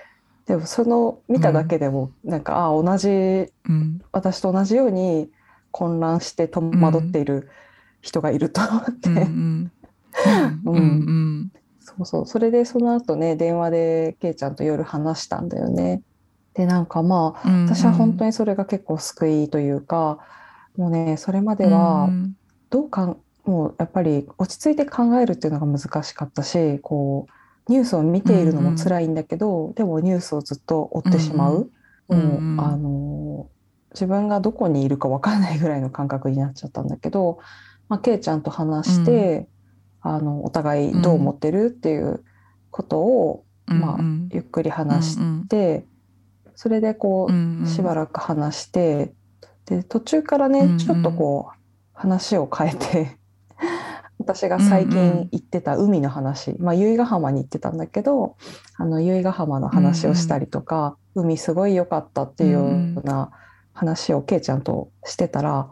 [0.46, 4.02] でもその見ただけでもなんか、あ同じうん。
[4.12, 5.30] 私と同じように
[5.72, 7.50] 混乱して戸惑っている
[8.02, 9.72] 人がいると思って、うんうん。
[10.66, 12.26] うんうんそうそう。
[12.26, 16.02] それでその後ね電話でけいちゃんと夜話したんだよね。
[16.54, 20.20] でなんかまあうん私は本当にそれが結構救いというか、
[20.78, 22.36] もうねそれまではうん。
[22.70, 27.32] どうかんもうやっぱり落ち着いて考えるっていうのが難しかったしこう
[27.68, 31.70] ニュースを見ているのも辛いんだけど、でもニュースをずっと追ってしまう、うんうん
[32.08, 33.50] もううんあの
[33.94, 37.40] 自分がどこにいるか分からないぐらいの感覚になっちゃったんだけど、
[37.88, 39.48] まあ、けいちゃんと話して、
[40.02, 42.24] あのお互いどう思ってるっていう
[42.70, 45.86] ことを、まあうんゆっくり話しうんて、
[46.56, 47.68] それでこう、うんうん。
[47.68, 49.14] しばらく話して
[49.66, 50.78] で途中からね、うんうん。
[50.78, 51.60] ちょっとこう
[51.94, 53.18] 話を変えて
[54.18, 58.38] 私が最うんうん近行ってた海の話、まあ由比ヶ浜に行ってたんだけど
[58.78, 63.32] あの由比ヶ浜の話をしたりとか、海すごい良かったっていうような
[63.74, 65.70] 話をけいちゃんとしてたら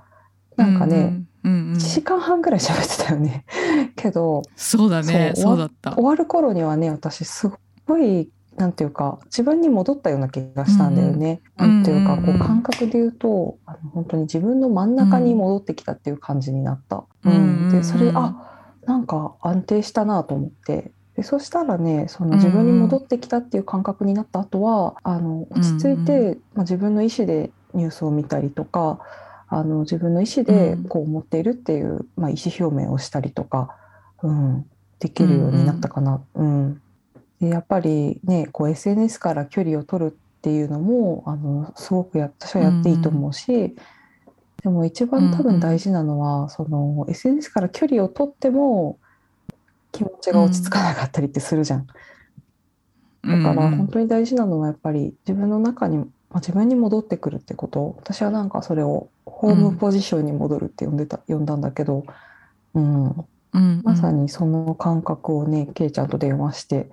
[0.58, 3.46] なんかね、うんうん1時間半ぐらい喋ってたよね。
[3.98, 5.94] けどそうだねそうそうだった。
[5.94, 7.52] 終わる頃にはね私す
[7.86, 11.42] ごいなんていうか自分に戻ったような気がしたんだよね。
[11.58, 17.04] うんなんていうかこう感覚で言うとあの本当に自分の真ん中に戻ってきたっていう感じになった。
[17.26, 17.38] うんう
[17.70, 18.50] んでそれうんあ
[18.86, 20.92] なんか安定したなと思って。
[21.16, 29.00] でそしたらねその自分に戻ってきたっていう感覚になった後はあの落ち着いて、まあ、自分の意思でニュースを見たりとか
[29.48, 33.76] あの自分の意思でこう思っているっていう、まあ、意思表明をしたりとか、
[34.24, 34.66] うん、
[35.00, 36.24] できるようになったかな。
[36.34, 36.83] うんで
[37.50, 43.76] やっぱりねこう SNS から距離を取るっていうのもあのすごくや私はやっていいと思うし、
[44.64, 48.98] でも一番多分大事なのは、その SNS から距離を取っても
[49.92, 51.86] 気持ちが落ち着かなかったりってするじゃん。
[51.86, 51.94] だ
[53.42, 57.96] から本当に大事なのはやっぱり自分の中に、まあ、自分に戻ってくるってこと。
[58.00, 62.06] 私はなんかそれをホームポジションに戻るって呼んでた、呼んだんだけど、
[62.74, 63.08] うん、
[63.54, 66.90] うんまさにその感覚をねけいちゃんと電話して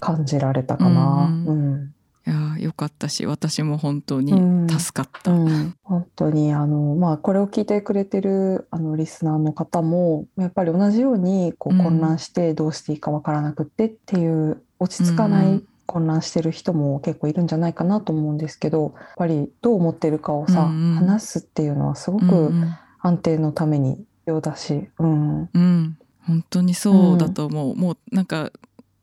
[0.00, 1.26] 感じられたかな。
[1.26, 1.46] うん。
[1.46, 1.94] うん。
[2.26, 4.68] いやよかったし私も本当にうん。
[4.68, 5.30] 助かった。
[5.30, 11.82] うん、本当にあの、まあ、これを聞いてくれてるあのリスナーの方もやっぱり同じようにこううん。
[11.82, 15.68] 混乱してどうしていいかわからなくってっていう落ち着かない、うん。
[15.86, 20.94] 混乱してる人も結構いるんじゃないかなと思うんですけどやっぱりどう思ってるかをさ、うんうん。
[20.94, 22.74] 話すっていうのはすごうんうくん。
[23.00, 25.50] 安定のために必要だし、うん。
[25.52, 28.50] うん、本当にそうだと思う、もうなんか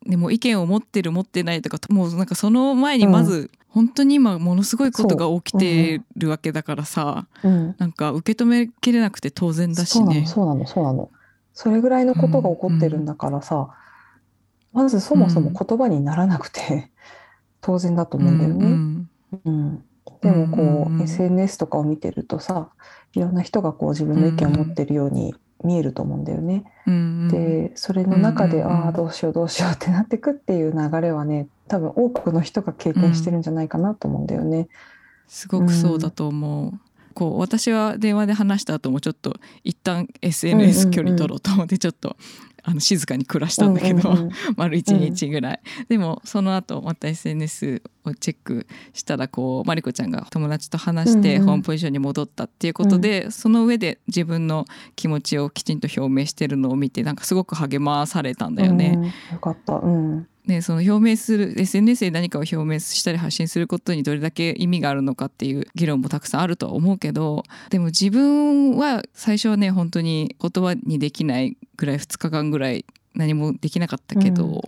[0.06, 7.50] でも意見を持ってる持ってないとかもうなんかその前にまず、本当に今ものすごいことが起きてるわけだからさ、う。
[7.50, 10.26] ん、なんか受け止めきれなくて当然だしね。
[10.26, 11.10] そうなのそうなの
[11.54, 13.70] それぐらいのことが起こってるんだからさ、
[14.74, 16.92] まずそもそも言葉にならなくて
[17.62, 18.66] 当然だと思うんだよね。
[18.66, 19.10] うん
[19.46, 19.84] うん、
[20.22, 21.02] でもこう、うんうんうん。
[21.04, 22.70] SNS とかを見てるとさ
[23.14, 26.63] いろんな人がこう自分の意見を持ってるように見えると思うんだよね。
[26.88, 34.67] うんうんでそれの中で、うんうんうんああどうしようどうしようってなってくっていう流れはね多分多くの人が経験してるんじゃないかなと思うんだよね。
[35.28, 36.74] すごくそうだと思う。
[37.13, 42.15] こう私は電話で話した後もちょっと一旦 SNS 距離取ろうと思ってちょっと
[42.63, 58.93] あの静かに暮らしたんだけど、うんうんうん 丸一日ぐらい、でもその後また SNS をチェックしたらこうマリコちゃんが友達と話してうんうんホームポジションに戻ったっていうことで、その上で自分の気持ちをきちんと表明してるのを見てなんかすごく励まされたんだよね。
[58.95, 59.76] うんよかった。
[59.76, 74.62] うんね、その表明する SNS で何かを表明したり発信することにどれだけ意味があるのかっていう議論もたくさんあるとは思うけどでも自分は最初はね本当に言葉にできないぐらい2日間ぐらい何もできなかったけど、うん。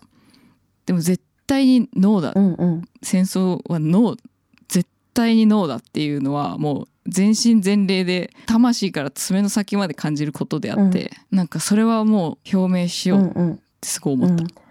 [0.86, 2.82] でも絶対にノーだ、うんうん。
[3.02, 4.20] 戦争はノー。
[4.68, 14.44] 絶対にノーだっていうのはもう全身全霊で魂から爪の先まで感じることであって、なんかそれはもう表明しようっうんうんてすごい思った。
[14.44, 14.63] うん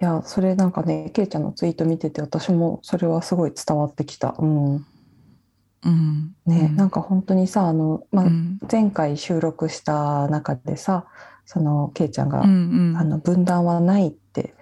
[0.00, 4.34] いやそれなんかねけいちゃんのツイート見てて私もそれはすごい伝わってきた。
[4.38, 4.74] うん。
[4.76, 6.34] うん。
[6.46, 6.76] ねうん。
[6.76, 8.58] なんか本当にさあの、まあうん。
[8.70, 11.06] 前回収録した中でさ
[11.44, 12.96] そのけいちゃんが、うんうん。
[12.96, 14.54] あの分断はないって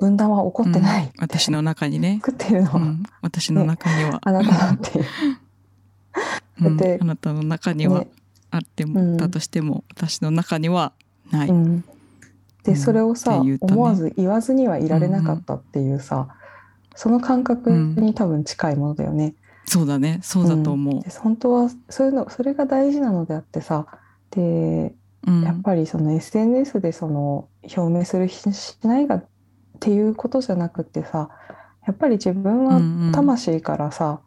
[0.00, 1.24] 分断は起こってないって、うん。
[1.24, 2.72] 私の中にね、作ってるの。
[3.20, 5.00] 私の中には、あなた だって
[6.76, 8.08] であなたの中にはね。
[8.50, 9.16] あっても、うん。
[9.18, 10.92] だとしても私の中には
[11.30, 11.48] ない。
[11.48, 11.84] うん、うん
[12.64, 13.58] でそれをさ、ね。
[13.60, 16.28] 思わず言わずにはいられなかったっていうさ、
[16.96, 19.34] その感覚に多分近いものだよね。
[19.66, 20.20] そうだね。
[20.22, 21.02] そうだと思う。
[21.02, 23.86] で本当はそういうのそれが大事なのであってさ。
[24.30, 24.94] で
[25.26, 25.42] うん。
[25.42, 29.24] やっぱりその SNS でその表明するししないがっ
[29.80, 31.30] ていうことじゃなくってさ
[31.86, 33.12] やっぱり自分はうんうん。
[33.12, 34.20] 魂からさ、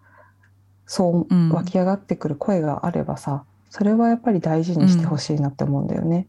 [0.86, 1.50] そううん。
[1.50, 6.28] 湧き上がってくる声があればさそれはやっぱり大事にしてほしいなって思うんだよね。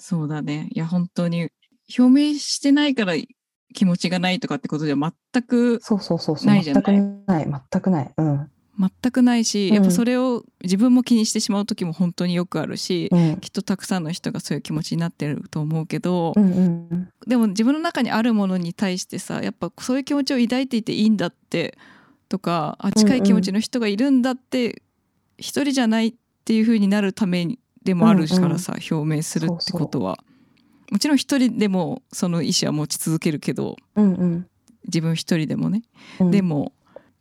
[0.00, 0.68] そうだね。
[0.72, 1.50] いや本当に
[1.96, 3.14] 表明してないから
[3.74, 6.46] 気持ちがないとかってことじゃ全くそうそうそうそう。
[6.46, 6.82] ないじゃない？
[6.84, 7.44] 全くない。
[7.70, 8.14] 全くない。
[8.16, 8.50] うん。
[8.78, 9.74] 全くないし、うん。
[9.74, 13.36] やっぱそれを自分も気にしてしまう時も本当によくあるし、うん。
[13.36, 21.76] きっとたくさんの人がそういう気持ちになってると思うけど、うんうんでも自分の中にあるものに対してさやっぱそういう気持ちを抱いていていいんだって
[22.28, 24.82] とかあ近い気持ちの人がいるんだって、
[25.36, 30.18] 一人じゃないっていう風になるためでもあるからさ、表明するってことは。
[30.90, 34.46] もちろん一人でもその意思は持ち続けるけどうんうん。
[34.86, 35.82] 自分一人でもね、
[36.18, 36.30] うん。
[36.30, 36.72] でも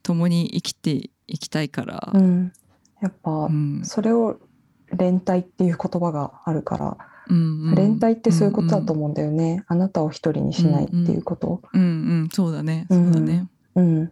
[0.01, 2.51] 共に生きていきたいから、うん、
[3.01, 3.81] やっぱ、うん。
[3.83, 4.39] それを
[4.91, 7.75] 連帯っていう言葉があるから、うんうん。
[7.75, 11.61] 連帯ってそういうことだと思うんだよね、あなたを一人にしないっていうこと。
[11.73, 11.85] うんう
[12.23, 12.29] ん。
[12.31, 12.87] そうだね。
[12.89, 14.11] そうだね、うん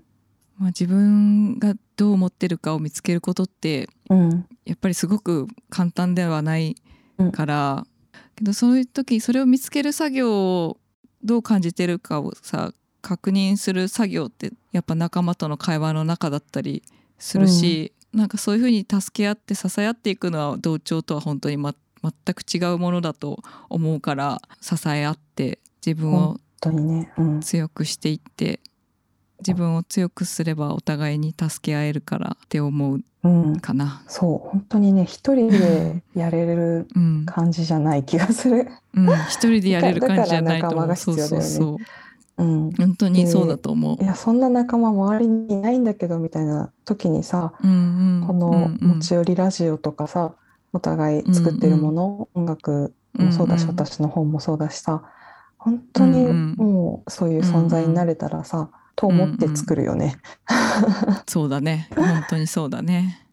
[0.58, 4.46] まあ、自分がどう思ってるかを見つけることってうん。
[4.66, 6.76] やっぱりすごく簡単ではない
[7.32, 7.86] から、
[8.36, 10.78] けどそういう時それを見つける作業を
[11.24, 16.84] どう感じてるかをさ確認する作業ってやっぱ仲間との会話の中だったり
[17.18, 23.40] するし、なんかそういうふうに助け合って支え合っていくのは同調とは本当に、ま、全く違うものだと
[23.70, 28.60] 思うから支え合って自分を本当にね、うん、強くしていって
[29.40, 34.04] 自分を強くすればお互いに助け合えるからって思ううん、かな。
[34.08, 34.50] そう。
[34.50, 37.26] 本当にね一人でやれるうん。
[37.26, 38.68] 感じじゃない気がする。
[38.94, 40.88] うん、一人でやれる感じじゃないと思う。
[40.88, 41.78] だから仲間がそうそうそう。
[42.38, 44.02] うん、本当にそうだと思う。
[44.02, 44.06] い。
[44.06, 48.28] やそんな仲間周りにいないんだけどみたいな時にさ、うんうん。
[48.28, 50.34] このうんうん持ち寄りラジオとかさ
[50.72, 53.70] お互い作ってるもの、音楽もそうだし、うん。
[53.72, 55.04] うん私の本もそうだしさ
[55.58, 56.56] 本当にうんうん。
[56.56, 60.18] もうそういう存在になれたらさ、と思って作るよね。
[61.28, 61.88] そうだね。
[61.96, 63.24] 本当にそうだね。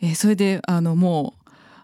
[0.00, 1.34] えーそれであのも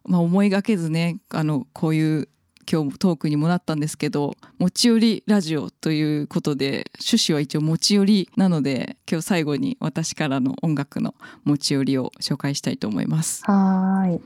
[0.06, 2.28] う、まあ、思いがけずねあのこういう
[2.70, 13.42] 今日もトークにもなったんですけど持ち寄りラジオということで趣旨は一応持ち寄りなので今日最後に私からの音楽の持ち寄りを紹介したいと思います。
[13.44, 14.20] はーい。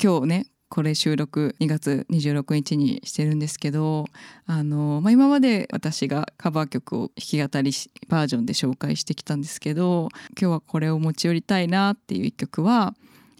[0.00, 4.04] 今日ねこれ収録2月26日にしてるんですけど
[4.44, 7.72] あの、まあ、今まで私がカバー曲を弾き語り
[8.08, 12.94] バージョンで紹介してきたんですけど今日はこれを持ち寄りたいなっていう一曲は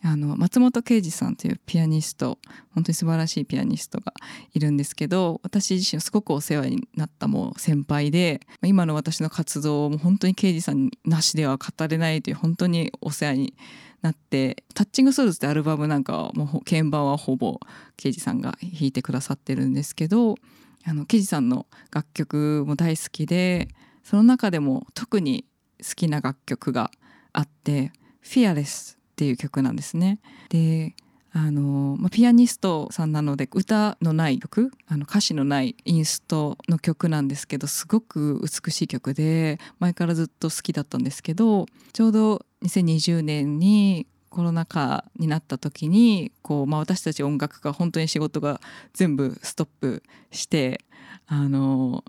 [0.08, 2.38] あの松本啓二さんというピアニスト
[2.72, 4.12] 本当に素晴らしいピアニストが
[4.54, 13.54] いるんですけど私自身すごくお世話になったもう先輩で今の私の活動も本当に啓二さんなしでは語れないという本当にお世話に
[14.00, 17.58] なって「タッチングソウルズ」ってアルバムなんかはもう鍵盤はほぼ
[17.96, 20.36] 刑事さんが弾いてくださってるんですけど
[20.84, 23.66] あの刑事さんの楽曲も大好きで
[24.04, 25.46] その中でも特に
[25.82, 26.92] 好きな楽曲が
[27.32, 27.90] あって
[28.22, 30.18] 「Fearless」っていう曲なんですね。
[30.50, 30.94] で
[31.32, 48.58] あのまあ、ピアニストさんなので歌のない曲あの歌詞のないインストの曲なんですけどすごく美しい曲で前からずっと好きだったんですけどちょうど2020年にコロナ禍になった時にこう、まあ、私たち音楽家本当に仕事が
[48.94, 50.80] 全部ストップして
[51.26, 52.02] あの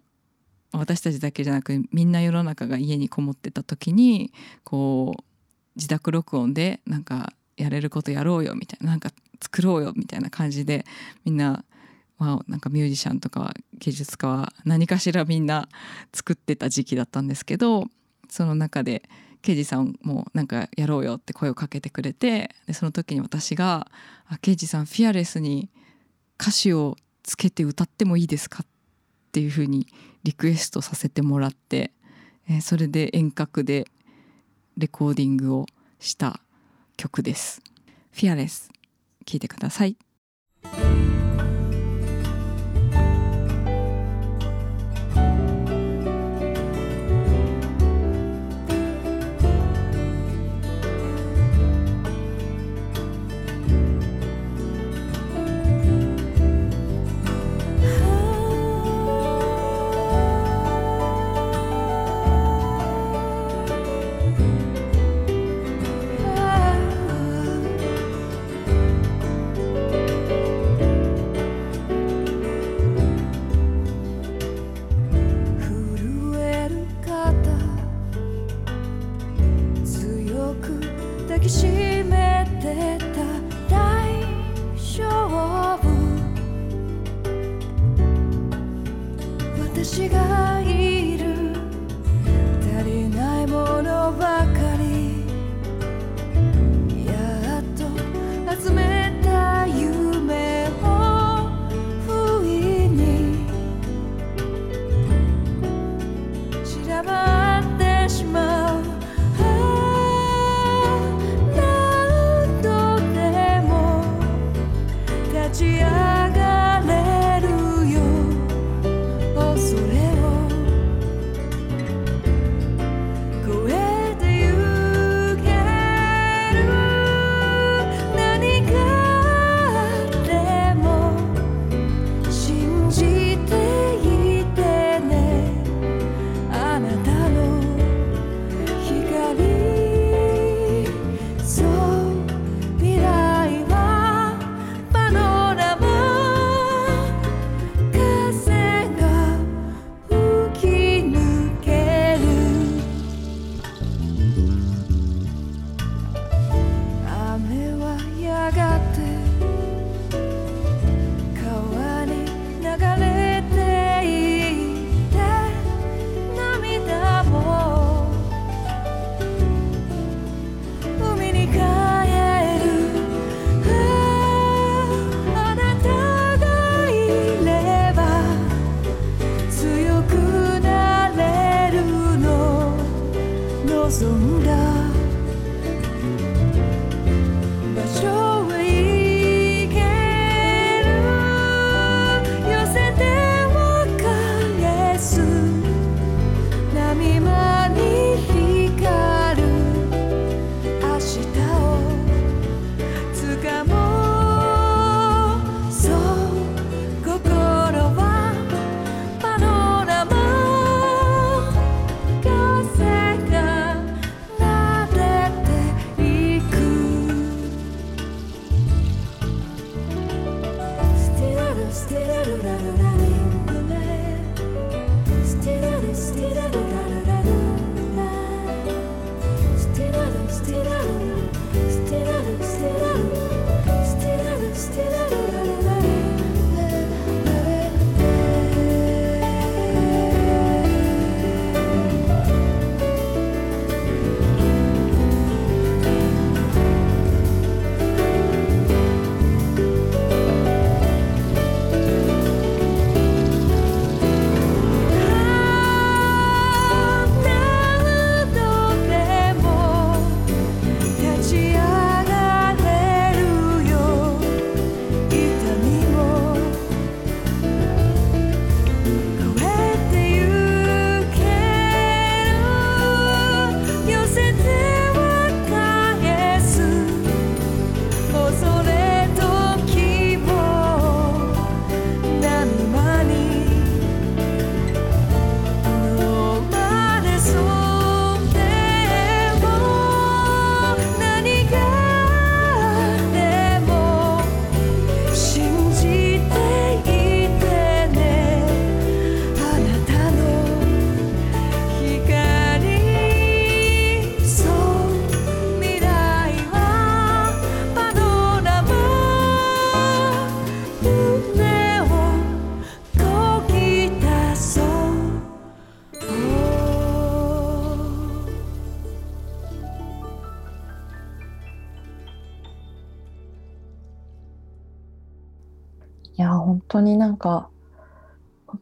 [0.72, 4.32] 私たちだけじゃなくみんな世の中が家にこもってた時に
[4.64, 5.24] こう
[5.78, 9.12] 自宅録音でなんかやれることやろうよみたいななんか
[9.42, 10.86] 作ろうよみたいな感じで
[11.24, 11.64] みんな、
[12.18, 15.70] まあ、なんかミュージシャンとか芸術家は何かしらみんな
[16.14, 17.86] 作ってた時期だったんですけど
[18.30, 19.04] その中で
[19.42, 23.90] 刑事さんもなんかやろうよって声をかけてくれてでその時に私が
[24.28, 25.70] 「あ刑事さんフィアレスに
[26.40, 28.68] 歌詞をつけて歌ってもいいですか?」っ
[29.32, 29.88] ていうふうに
[30.24, 31.92] リクエストさせてもらって、
[32.50, 33.88] えーそれで遠隔で
[34.78, 35.66] レコーディングを
[36.00, 36.40] した
[36.98, 37.62] 曲です。
[38.12, 38.70] フィアレス、
[39.26, 39.98] 聴いてください。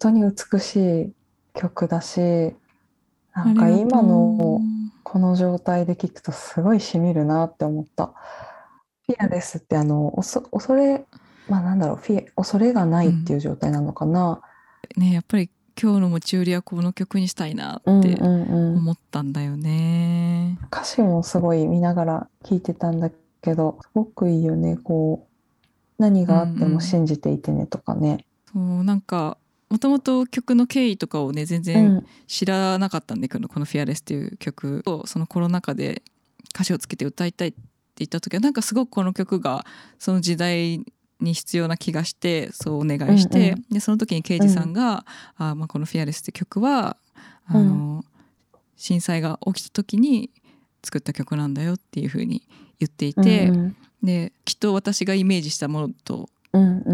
[0.06, 1.14] 当に美しい
[1.54, 2.20] 曲だし
[3.34, 4.62] なんか今の
[5.04, 8.14] この状態で聴くとすごいしみるなって思った。
[9.08, 10.12] フィアレスってあの
[10.52, 11.06] 恐れ
[11.48, 14.42] まあなんだろうフィ恐れがないっていう状態なのかな。
[14.96, 15.50] うん、ねやっぱり
[15.80, 19.70] 今日の持ち売りはこの曲にしたいなって思ったんだよね。
[19.70, 23.10] うんうんうん、歌詞もすごい見ながら聴いてたんだ
[23.42, 28.26] けどすごくいいよねこう何があっても信じていてねとかね。
[28.56, 29.38] うんうん、そうなんか
[29.76, 32.06] もともと曲の経緯とかをね全う然ん。
[32.28, 35.06] 知らなかったんだけど、この「フィアレス」っていう曲を。
[35.06, 36.02] そのコロナ禍で
[36.54, 37.58] 歌詞をつけて歌いたいって
[37.98, 39.66] 言った時はなんかすごくこの曲が
[40.00, 40.80] その時代
[41.20, 45.06] に必要な気がしてそうお願いして、うんでその時に刑事さんが
[45.36, 46.96] 「あまあ、この「フィアレス」って曲は
[47.48, 48.06] あの、
[48.78, 50.32] 震災が起きた時に
[50.86, 52.48] 作った曲なんだよっていうふうに
[52.80, 56.28] 言っていて、うんできっと私がイメージしたものとうんうん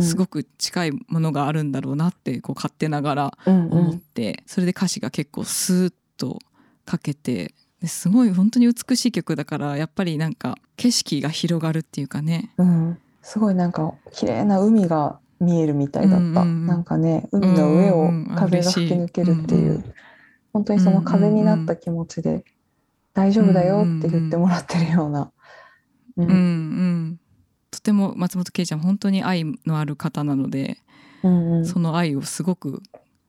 [0.02, 6.40] すごく近いものがあるんだろうなってこう勝手ながら思って、それで歌詞が結構スーッと
[6.86, 12.52] かけてですごい本当に美しい曲だからやっぱりなんか景色が広がるっていうかね。
[12.58, 16.68] うん、すごいなんか綺麗な海が見えるみたいだった、うんうんうん。
[16.68, 19.94] なんかね海の上を風が吹き抜けるっていう、うんうん
[20.54, 22.44] 本当にその風になった気持ちで
[23.14, 25.32] 大丈夫だよって言ってもらってるような、
[26.18, 27.21] ううんうん
[27.72, 30.78] とても松本圭ちゃん本当に愛のある方なので、
[31.24, 31.66] うんうん。
[31.66, 32.84] その愛をすごく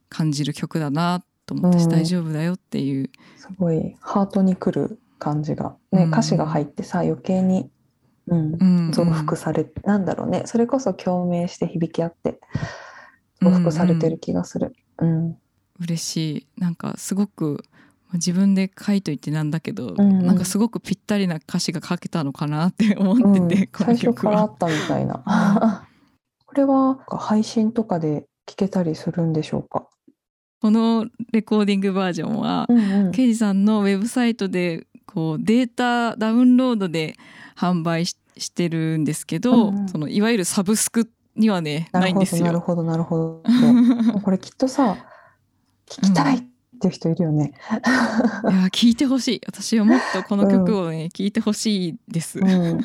[0.09, 3.11] 感じる曲だなと思って、うん大丈夫だよっていう。
[3.36, 6.09] すごいハートにくる感じが、ねうん。
[6.09, 7.70] 歌詞が入ってさ余計に、
[8.26, 8.93] うんうんうん。
[8.93, 10.43] 増幅されなんだろうね。
[10.47, 12.40] それこそ共鳴して響き合って
[13.40, 14.74] 増幅されてる気がする。
[14.99, 15.36] うん。
[15.80, 16.47] 嬉しい。
[16.61, 17.62] なんかすごくまあ
[18.15, 25.87] 自分で書いといてなんだけど、うんうんなんかすごくぴったりな歌詞が書けたのかなって 思ってて、うんこの最初曲はからあったみたいな。
[26.47, 29.87] これは配信とかで聞けたりするんでしょうか？
[30.61, 37.17] このレコーディングバージョンは、うんうんケイジさんのウェブサイトでこうデータダウンロードで
[37.57, 42.45] 販売ししてるんですけど、うんうんそのいわゆるサブスクにはねないんですよ。
[42.47, 43.43] なるほどなるほど。
[44.23, 44.97] これきっとさ
[45.87, 46.43] 聞きたいっ
[46.83, 47.53] ていう人いるよね。
[47.70, 47.74] い
[48.47, 49.41] や聞いてほしい。
[49.47, 52.41] 私はもっとこの曲をね、聞いてほしいです。
[52.41, 52.80] うん、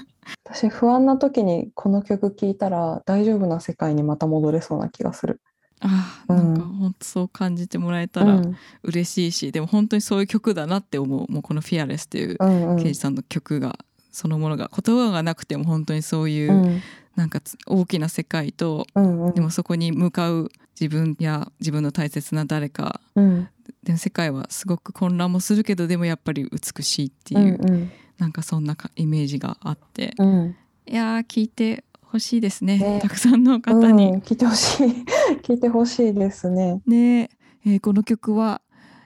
[0.45, 5.41] 私不安な時にこの曲聴いたら大丈夫な世界にまた戻れそうな気がする。
[5.79, 8.55] あなんか本当そう感じてもらえたらうん。
[8.83, 11.31] 嬉しいし、でも本当にそういう曲だなって思う。
[11.31, 12.83] もうこの「フィアレスっていううんうん。
[12.83, 13.77] ケイジさんの曲が
[14.11, 16.81] そのものが言葉がなくても本当にそういうう、ん。
[17.15, 19.33] なんかつ大きな世界とうんうん。
[19.33, 23.47] でもそこに向かう自分や自分の大切な誰かうん
[23.87, 27.91] でも世界はすごく混乱もするけどでもやっぱり美しいってういう、んうん。
[28.17, 30.13] なんかそんなかイメージがあって。
[30.17, 30.55] うん。
[30.85, 32.99] いやー聞いてほしいですねね。
[33.01, 34.07] たくさんの方に。
[34.07, 34.87] うん聞いてほしい。
[35.41, 36.81] 聞いてほしいですね。
[36.85, 37.29] ね。
[37.65, 38.61] えーこの曲は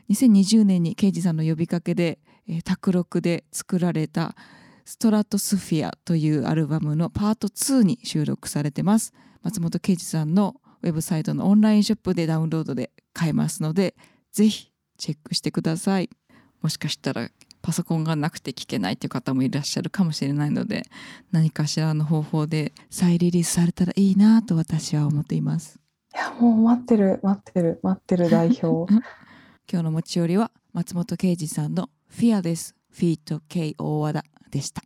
[0.09, 2.17] 2020年に刑事さんの呼びかけで、
[2.47, 4.35] えー卓録で作られた
[4.83, 9.13] 「ストラトスフィア」というアルバムのパート2に収録されてます。
[9.43, 13.95] 松本啓治さんのウェブサイトのオンラインショップでダウンロードで買えますので
[14.31, 14.70] ぜひ
[15.01, 16.11] チェックしてください
[16.61, 17.27] もしかしたら
[17.63, 20.83] パソコンがなくて聞けないという方もいらっしゃるかもしれないので
[21.31, 25.79] 何かしらの方法で再リリースされたらいいなと私は思っています
[26.13, 28.91] いやもう待ってる待ってる待ってる代表。
[29.71, 34.83] 今日の持ち寄りは松本啓治さんの「フィアですフィート K 大和田」でした。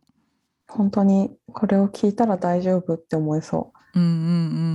[0.68, 3.98] 本当にこれを聞いたら大丈夫って思えそう。
[3.98, 4.12] うんうんう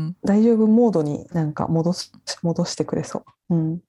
[0.10, 0.18] ん。
[0.24, 2.12] 大丈夫モードになんか戻し
[2.44, 3.56] 戻してくれそう。
[3.56, 3.82] うん。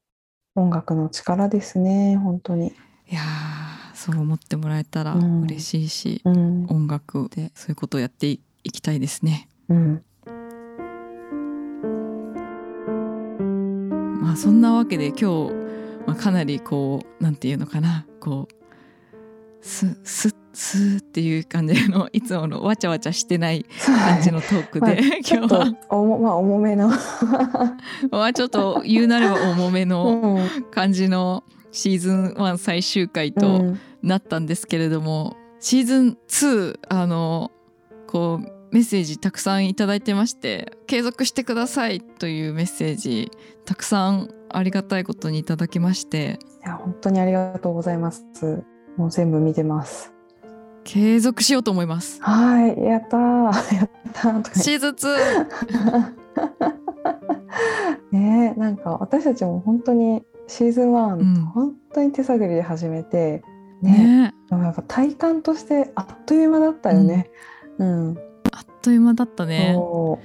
[0.54, 2.68] 音楽の力ですね本当に。
[3.08, 6.66] いやーそう思ってもらえたらうん嬉しいし、うん。
[6.68, 9.48] 音楽でそういうことをやっていきたいですね。
[9.68, 10.02] うん。
[14.20, 15.52] まあそんなわけで今日、
[16.06, 18.54] まあ、かなりこうなんていうのかなこう
[19.62, 26.90] ススッスーっていう感じのいつものわちゃわちゃしてない感じのトークまあ で、ちょっ今日はと重まあ重めの。
[28.10, 37.50] まあちょっと言うなれば重めのうん感じのシーズン1最終回うとんなったんですけれども、シーズン2あの
[38.06, 43.30] こうメッセージたくさんいただいてまして継続してくださいというメッセージ
[43.64, 48.24] たくさんありがたいことにいただきましていや本当にありがとうございます。
[48.96, 50.12] もう全部見てます。
[50.84, 52.20] 継続しようと思います。
[52.22, 53.20] はいやったー。
[53.76, 56.12] やったシーズン2
[58.12, 61.34] ねえなんか私たちも本当にシーズン1、うん。
[61.46, 63.42] 本当に手探りで始めて
[63.80, 63.92] ね。
[63.92, 67.30] ねでもやっぱ体感としてあっという間だったよね。
[67.78, 68.18] うん、
[68.52, 69.72] あっという間だったね。
[69.74, 70.18] そ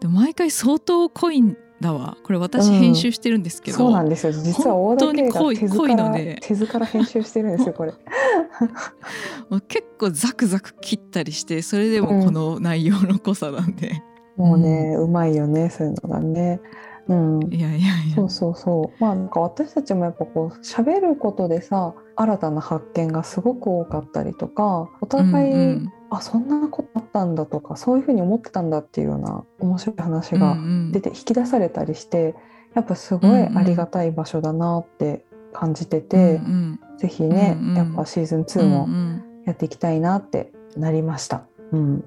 [0.00, 2.16] でも毎回相当濃いんだわ。
[2.22, 4.32] これ私うん編集してるんですけど、そうなんですよ。
[4.32, 7.92] 実は大田圭が本当に濃いので手塚から編集してるんですよこれ。
[9.50, 14.02] もう結構ザクザク切ったりしてそれでもこの内容の濃さなんで、
[14.36, 16.60] もうね、うまいよねそういうのがね
[17.08, 17.52] うん。
[17.52, 18.16] いやいやいや。
[18.16, 19.02] そうそうそう。
[19.02, 25.92] まあなんか私たちもやっぱこう喋ることでさ新たな発見がすごく多かったりとかお互い、うんうん。
[26.10, 30.92] あそんなことあったんだとかそういうふうに思ってたんだっていうような面白い話うんがうん。
[30.92, 32.34] 出て、引き出されたりして
[32.74, 37.76] やっぱすごいありがたい場所だなって感じてて、うんぜひね、うんうん。
[37.76, 39.22] やっぱシーズンうん2もうんうん。
[39.44, 41.44] やっていきたいなってなりました。
[41.72, 42.04] うん。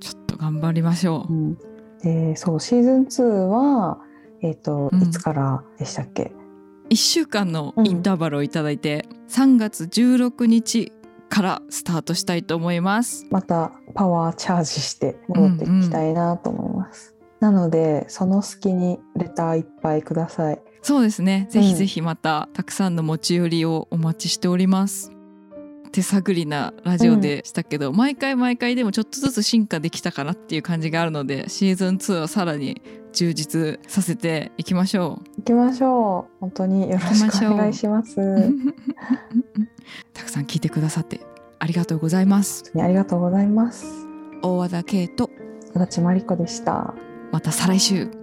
[0.00, 1.58] ちょっと頑張りましょう、うん、
[2.02, 3.98] でそうシーズン2は、
[4.42, 5.02] えーとうん。
[5.02, 6.32] いつからでしたっけ、
[6.90, 10.92] 1週間のインターバルをいただいて、3月16日
[11.28, 13.26] からスタートしたいと思います。
[13.30, 17.14] またパワーチャージして戻っていきたいなと思います。
[17.38, 20.60] なのでその隙にレターいっぱいください。
[20.82, 21.46] そうですね。
[21.50, 25.12] ぜひぜひまたたくさんの持ち寄りをお待ちしております。
[25.92, 32.80] 手探りなラジオでしたけど、毎回毎回でもちょっとずつ進化できたかなっていう感じがあるのでシーズン2はさらに
[33.12, 36.40] 充実させていきましょ行きましょう。
[36.40, 38.20] 本当によろしくお願いします。
[38.20, 38.74] う 本
[40.14, 41.20] たくさん聞いてくださって
[41.58, 44.06] ありがとうございます当にありがとうございます。
[44.42, 45.30] 大和田圭と
[45.74, 46.94] 足立真理子でした。
[47.32, 48.19] また再来週